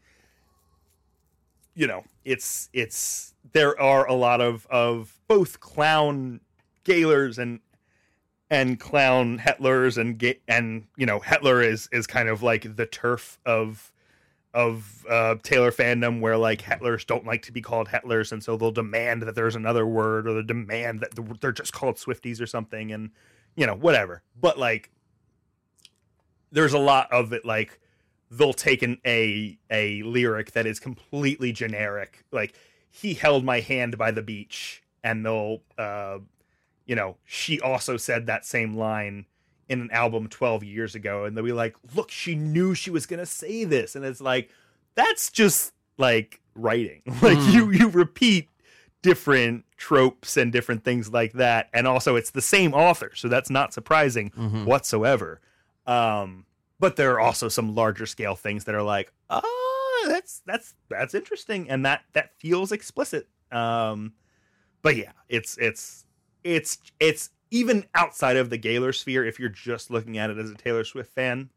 [1.75, 6.41] you know, it's it's there are a lot of of both clown
[6.85, 7.61] gaylors and
[8.53, 13.39] and clown hetlors and and you know hetlor is is kind of like the TERF
[13.47, 13.91] of
[14.53, 18.59] of uh taylor fandom where like hetlors don't like to be called hetlors and so
[18.59, 22.47] they'll demand that there's another word or they demand that they're just called swifties or
[22.47, 23.11] something and
[23.57, 24.23] you know whatever.
[24.39, 24.91] But like
[26.51, 27.81] there's a lot of it like
[28.31, 32.23] they'll take an a a lyric that is completely generic.
[32.31, 32.53] Like
[32.91, 36.19] he held my hand by the beach and they'll uh
[36.87, 39.27] you know she also said that same line
[39.69, 43.07] in an album 12 years ago and they'll be like look she knew she was
[43.07, 44.51] gonna say this and it's like
[44.95, 47.53] that's just like writing like Mm.
[47.53, 48.49] you you repeat
[49.03, 53.51] different tropes and different things like that and also it's the same author so that's
[53.51, 54.65] not surprising mhm.
[54.65, 55.41] whatsoever
[55.87, 56.45] um
[56.79, 61.15] but there are also some larger scale things that are like oh that's that's that's
[61.15, 64.13] interesting and that that feels explicit um
[64.83, 66.05] but yeah it's it's
[66.45, 70.51] it's it's even outside of the Gaylor sphere if you're just looking at it as
[70.51, 71.51] a Taylor Swift fan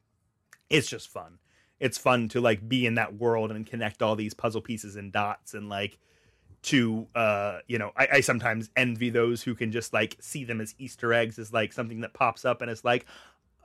[0.69, 1.39] it's just fun
[1.79, 5.11] it's fun to like be in that world and connect all these puzzle pieces and
[5.11, 5.97] dots and like
[6.63, 10.59] to uh you know I, I sometimes envy those who can just like see them
[10.59, 13.05] as easter eggs as like something that pops up and it's like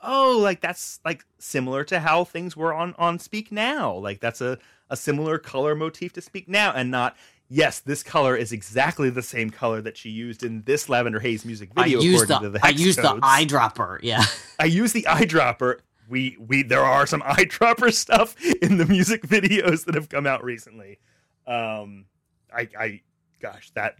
[0.02, 3.94] oh, like that's like similar to how things were on on Speak Now.
[3.94, 4.58] Like that's a
[4.88, 7.16] a similar color motif to Speak Now, and not
[7.50, 11.44] yes, this color is exactly the same color that she used in this Lavender Haze
[11.44, 12.00] music I video.
[12.00, 13.98] used according the, to the I used the eyedropper.
[14.02, 14.24] Yeah.
[14.58, 15.80] I use the eyedropper.
[16.08, 20.42] We we there are some eyedropper stuff in the music videos that have come out
[20.42, 20.98] recently.
[21.46, 22.06] Um,
[22.54, 23.00] I I
[23.40, 23.96] gosh that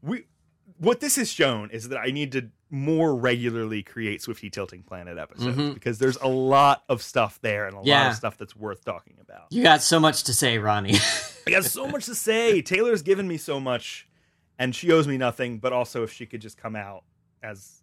[0.00, 0.24] we
[0.78, 5.18] what this has shown is that I need to more regularly create Swifty Tilting Planet
[5.18, 5.74] episodes Mhm.
[5.74, 9.16] because there's a lot of stuff there and a lot of stuff that's worth talking
[9.20, 9.46] about.
[9.50, 10.96] You got so much to say, Ronnie.
[11.46, 12.60] I got so much to say.
[12.62, 14.08] Taylor's given me so much,
[14.58, 15.58] and she owes me nothing.
[15.58, 17.04] But also, if she could just come out
[17.42, 17.82] as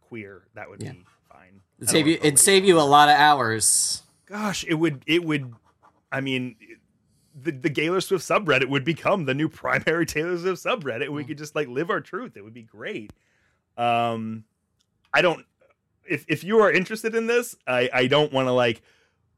[0.00, 0.92] queer, that would Yeah.
[0.92, 1.60] be fine.
[1.78, 2.14] It'd save you.
[2.14, 4.02] It'd save you a lot of hours.
[4.24, 5.02] Gosh, it would.
[5.06, 5.52] It would.
[6.10, 6.56] I mean,
[7.34, 11.04] the the Gaylor Swift subreddit would become the new primary Taylor Swift subreddit.
[11.06, 11.28] And We Mm.
[11.28, 12.38] could just like live our truth.
[12.38, 13.12] It would be great.
[13.76, 14.44] Um,
[15.12, 15.44] I don't.
[16.08, 18.82] If if you are interested in this, I I don't want to like.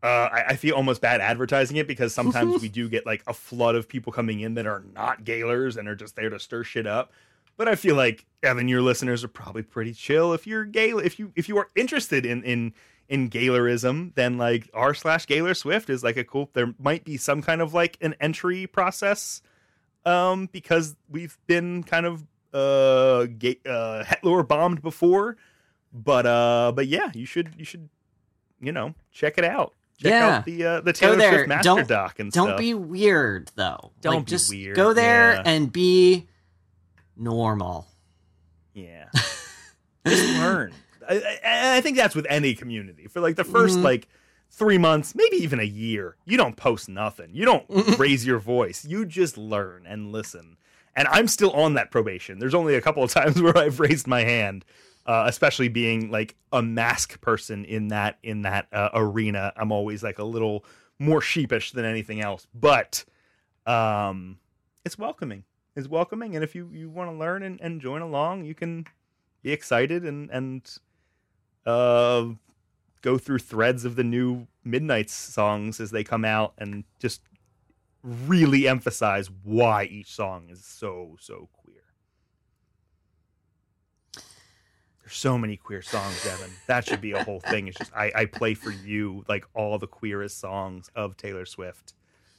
[0.03, 3.33] Uh, I, I feel almost bad advertising it because sometimes we do get like a
[3.33, 6.65] flood of people coming in that are not Gaylors and are just there to stir
[6.65, 7.13] shit up.
[7.57, 10.33] But I feel like Evin, your listeners are probably pretty chill.
[10.33, 12.75] If you're gay, if you if you are interested in in
[13.09, 16.51] in Gaylorism, then like r slash Gaylor Swift is like a cool.
[16.53, 19.41] There might be some kind of like an entry process,
[20.05, 22.25] um, because we've been kind of
[22.57, 25.37] uh gay, uh Hetlor bombed before,
[25.93, 27.89] but uh, but yeah, you should you should
[28.61, 29.73] you know check it out.
[29.99, 30.29] Check Yeah.
[30.39, 31.33] out the uh, the Taylor there.
[31.33, 32.59] Swift master Don't- doc and Don't stuff.
[32.59, 33.93] be weird though.
[34.01, 35.43] Don't like, be just weird, Go there yeah.
[35.45, 36.27] and be
[37.17, 37.87] normal.
[38.75, 39.09] Yeah.
[40.07, 40.73] Just learn.
[41.09, 43.07] I, I, I think that's with any community.
[43.09, 43.83] For like the 1st Mhm.
[43.83, 44.07] like
[44.51, 47.31] three months, maybe even a year, you don't post nothing.
[47.33, 47.65] You don't
[47.99, 48.85] raise your voice.
[48.85, 50.59] You just learn and listen.
[50.97, 52.39] And I'm still on that probation.
[52.39, 54.65] There's only a couple of times where I've raised my hand,
[55.05, 59.53] uh, especially being like a mask person in that in that uh, arena.
[59.57, 60.65] I'm always like a little
[60.99, 63.05] more sheepish than anything else, but
[63.67, 64.39] um,
[64.85, 65.45] it's welcoming.
[65.77, 68.87] It's welcoming, and if you you want to learn and, and join along, you can
[69.43, 70.79] be excited and and
[71.67, 72.29] uh,
[73.03, 77.21] go through threads of the new Midnights songs as they come out, and just
[78.07, 81.83] really emphasize why each song is so so queer.
[85.03, 86.51] There's so many queer songs, Evin.
[86.67, 87.69] That should be a whole thing.
[87.69, 91.95] It's just I, I play for you like all the queerest songs of Taylor Swift.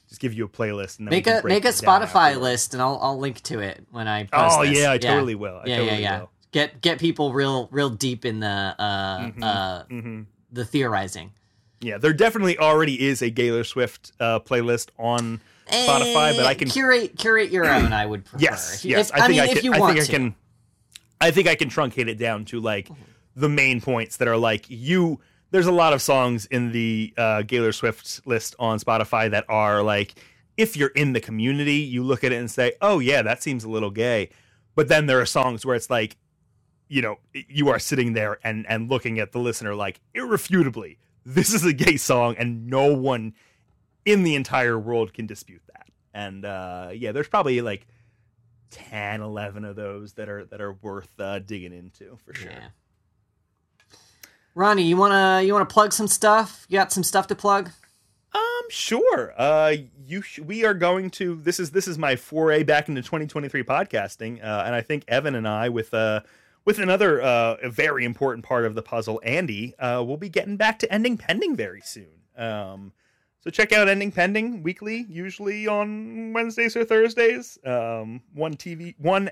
[0.08, 2.98] Just give you a playlist and then Make a make a Spotify list, and I'll
[3.00, 4.78] I'll link to it when I post Oh this.
[4.78, 5.56] yeah, I totally will.
[5.56, 6.18] I yeah, totally yeah, yeah.
[6.20, 6.30] will.
[6.50, 8.46] Get get people real real deep in the
[8.78, 9.42] uh Mhm.
[9.42, 11.32] uh hmm the theorizing.
[11.80, 15.40] Yeah, there definitely already is a Gaylor Swift uh, playlist on
[15.70, 17.92] Spotify, but I Eh, can curate curate your own.
[17.92, 18.42] I would prefer.
[18.42, 19.10] yes, If you- yes.
[19.10, 19.64] if- I think mean, I, if can.
[19.64, 20.12] you I want think I to.
[20.12, 20.34] can.
[21.20, 22.88] I think I can truncate it down to like
[23.34, 25.20] the main points that are like you.
[25.50, 29.82] There's a lot of songs in the uh, Gaylor Swift list on Spotify that are
[29.82, 30.14] like,
[30.56, 33.64] if you're in the community, you look at it and say, "Oh yeah, that seems
[33.64, 34.28] a little gay,"
[34.74, 36.16] but then there are songs where it's like,
[36.88, 41.52] you know, you are sitting there and and looking at the listener like irrefutably, this
[41.54, 43.32] is a gay song, and no one
[44.08, 45.86] in the entire world can dispute that.
[46.14, 47.86] And uh, yeah, there's probably like
[48.70, 52.50] 10, 11 of those that are that are worth uh, digging into for sure.
[52.50, 52.68] Yeah.
[54.54, 56.66] Ronnie, you wanna you wanna plug some stuff?
[56.68, 57.70] You got some stuff to plug?
[58.34, 59.32] Um, sure.
[59.36, 61.36] Uh, you sh- we are going to.
[61.36, 65.36] This is this is my foray back into 2023 podcasting, uh, and I think Evin
[65.36, 66.22] and I with uh
[66.64, 70.78] with another uh very important part of the puzzle, Andy, uh, we'll be getting back
[70.80, 72.22] to ending pending very soon.
[72.36, 72.92] Um,
[73.40, 77.58] so check out ending pending weekly, usually on Wednesdays or Thursdays.
[77.64, 79.30] Um, one TV one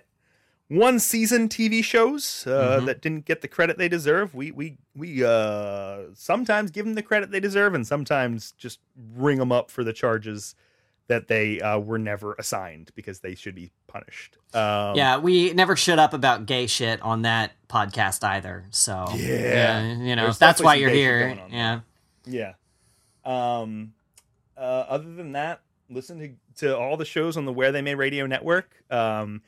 [0.68, 2.86] one season TV shows uh, Mhm.
[2.86, 4.34] that didn't get the credit they deserve.
[4.34, 8.80] We we we uh, sometimes give them the credit they deserve, and sometimes just
[9.14, 10.54] ring them up for the charges
[11.08, 14.38] that they uh, were never assigned because they should be punished.
[14.52, 18.64] Um, yeah, we never shut up about gay shit on that podcast either.
[18.70, 19.94] So Yeah.
[19.98, 21.46] you know that's why you're some gay shit here.
[21.52, 21.80] Yeah,
[22.26, 22.52] Yeah.
[23.24, 23.92] Um,
[24.56, 26.30] uh, other than that, listen to,
[26.60, 28.70] to all the shows on the Where They May Radio Network.
[28.90, 29.42] Um,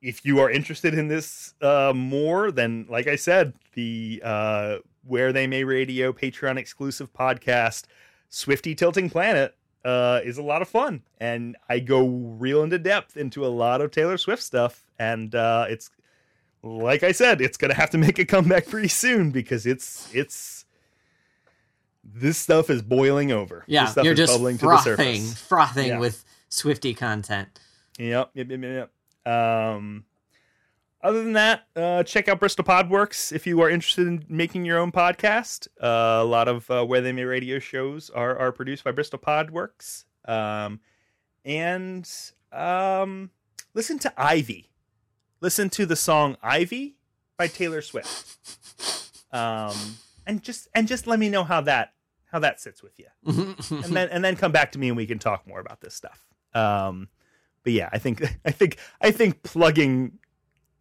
[0.00, 5.32] if you are interested in this uh, more, then, like I said, the uh, Where
[5.32, 7.84] They May Radio Patreon exclusive podcast,
[8.28, 9.54] Swifty Tilting Planet,
[9.84, 11.02] uh, is a lot of fun.
[11.18, 14.84] And I go real into depth into a lot of Taylor Swift stuff.
[14.98, 15.90] And uh, it's,
[16.62, 20.12] like I said, it's going to have to make a comeback pretty soon because it's,
[20.14, 20.61] it's,
[22.04, 23.64] this stuff is boiling over.
[23.66, 23.84] yeah.
[23.84, 25.38] this stuff You're is just bubbling to the frothing, surface.
[25.42, 25.98] frothing Yeah.
[25.98, 27.58] with Swifty content.
[27.98, 28.90] Yep, yep, yep, yep.
[29.24, 29.32] yep.
[29.34, 30.04] Um,
[31.02, 34.78] other than that, uh, check out Bristol Podworks if you are interested in making your
[34.78, 35.66] own podcast.
[35.82, 39.18] Uh, a lot of uh, Where They May radio shows are, are produced by Bristol
[39.18, 40.04] Podworks.
[40.26, 40.80] Um,
[41.44, 42.08] and
[42.52, 43.30] um,
[43.74, 44.70] listen to Ivy.
[45.40, 46.96] Listen to the song Ivy
[47.36, 48.36] by Taylor Swift.
[49.32, 49.74] Um,
[50.26, 51.92] and just and just let me know how that
[52.26, 53.06] how that sits with you.
[53.26, 55.94] and then and then come back to me and we can talk more about this
[55.94, 56.24] stuff.
[56.54, 57.08] Um,
[57.64, 60.18] but yeah, I think I think I think plugging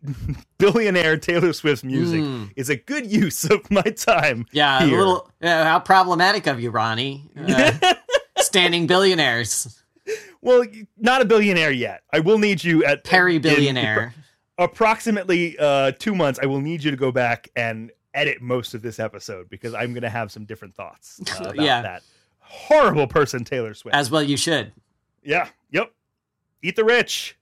[0.57, 2.51] billionaire Taylor Swift's music Mm.
[2.55, 4.45] is a good use of my time.
[4.51, 4.95] Yeah, here.
[4.95, 5.31] a little.
[5.41, 7.29] Uh, how problematic of you, Ronnie.
[7.37, 7.71] Uh,
[8.37, 9.81] standing billionaires,
[10.41, 10.65] Well,
[10.97, 12.01] not a billionaire yet.
[12.11, 14.13] I will need you at Perry in billionaire.
[14.57, 16.39] approximately uh, two months.
[16.41, 19.93] I will need you to go back and edit most of this episode because I'm
[19.93, 21.81] going to have some different thoughts uh, about Yeah.
[21.81, 22.03] that
[22.39, 23.95] horrible person Taylor Swift.
[23.95, 24.73] As well, you should.
[25.23, 25.47] Yeah.
[25.71, 25.91] Yep.
[26.63, 27.37] Eat the rich.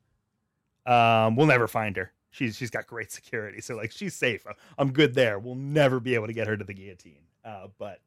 [0.86, 2.12] Um, we'll never find her.
[2.32, 4.46] She's she's got great security, so like she's safe.
[4.78, 5.40] I'm good there.
[5.40, 7.22] We'll never be able to get her to the guillotine.
[7.44, 8.00] Uh, but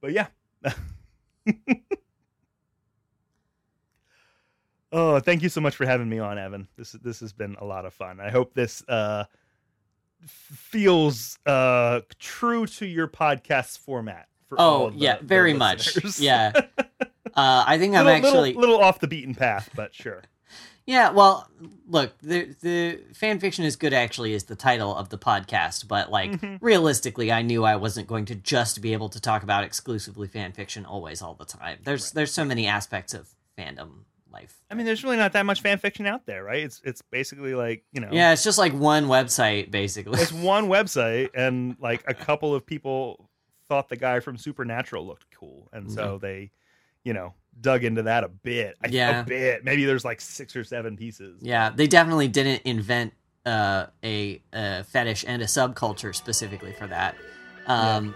[0.00, 0.26] but yeah.
[4.92, 6.66] oh, thank you so much for having me on, Evin.
[6.76, 8.20] This this has been a lot of fun.
[8.20, 9.24] I hope this uh
[10.26, 14.28] feels uh true to your podcast format.
[14.48, 16.18] For Oh the- yeah, very much.
[16.20, 16.52] Yeah.
[17.32, 18.54] Uh, I think I'm actually.
[18.54, 20.22] little, little off the beaten path, but sure.
[20.84, 21.48] Yeah, well,
[21.86, 23.92] look, the the fan fiction is good.
[23.94, 26.58] Actually, is the title of the podcast, but like Mhm.
[26.60, 30.50] realistically, I knew I wasn't going to just be able to talk about exclusively fan
[30.52, 31.78] fiction always all the time.
[31.84, 32.14] There's Right.
[32.16, 34.60] there's so many aspects of fandom life.
[34.70, 36.62] I mean, there's really not that much fan fiction out there, right?
[36.62, 40.20] It's it's basically like you know, Yeah, it's just like one website basically.
[40.20, 43.28] it's one website, and like a couple of people
[43.68, 46.50] thought the guy from Supernatural looked cool, and so they,
[47.04, 48.76] you know, dug into that a bit.
[48.84, 49.20] I, Yeah.
[49.20, 49.64] a bit.
[49.64, 51.40] Maybe there's like six or seven pieces.
[51.42, 53.12] yeah, they definitely didn't invent
[53.46, 57.14] uh, a, a fetish and a subculture specifically for that.
[57.66, 58.14] Um,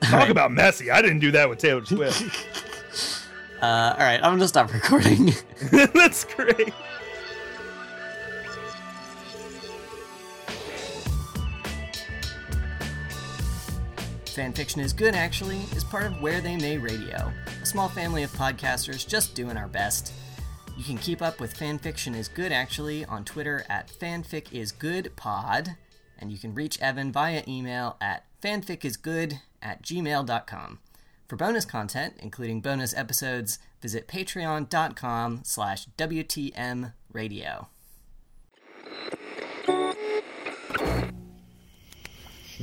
[0.00, 0.30] Talk all right.
[0.30, 0.90] about messy.
[0.92, 2.22] I didn't do that with Taylor Swift.
[3.60, 5.32] Uh, all right, I'm gonna stop recording.
[5.72, 6.72] That's great.
[14.26, 18.30] Fanfiction is Good Actually is part of Where They May Radio, a small family of
[18.30, 20.12] podcasters just doing our best.
[20.76, 25.76] You can keep up with Fanfiction is Good Actually on Twitter at fanficisgoodpod,
[26.20, 30.78] and you can reach Evin via email at fanficisgood at gmail.com.
[31.28, 37.68] For bonus content, including bonus episodes, visit patreon.com slash WTM radio.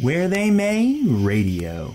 [0.01, 1.93] Where they may radio.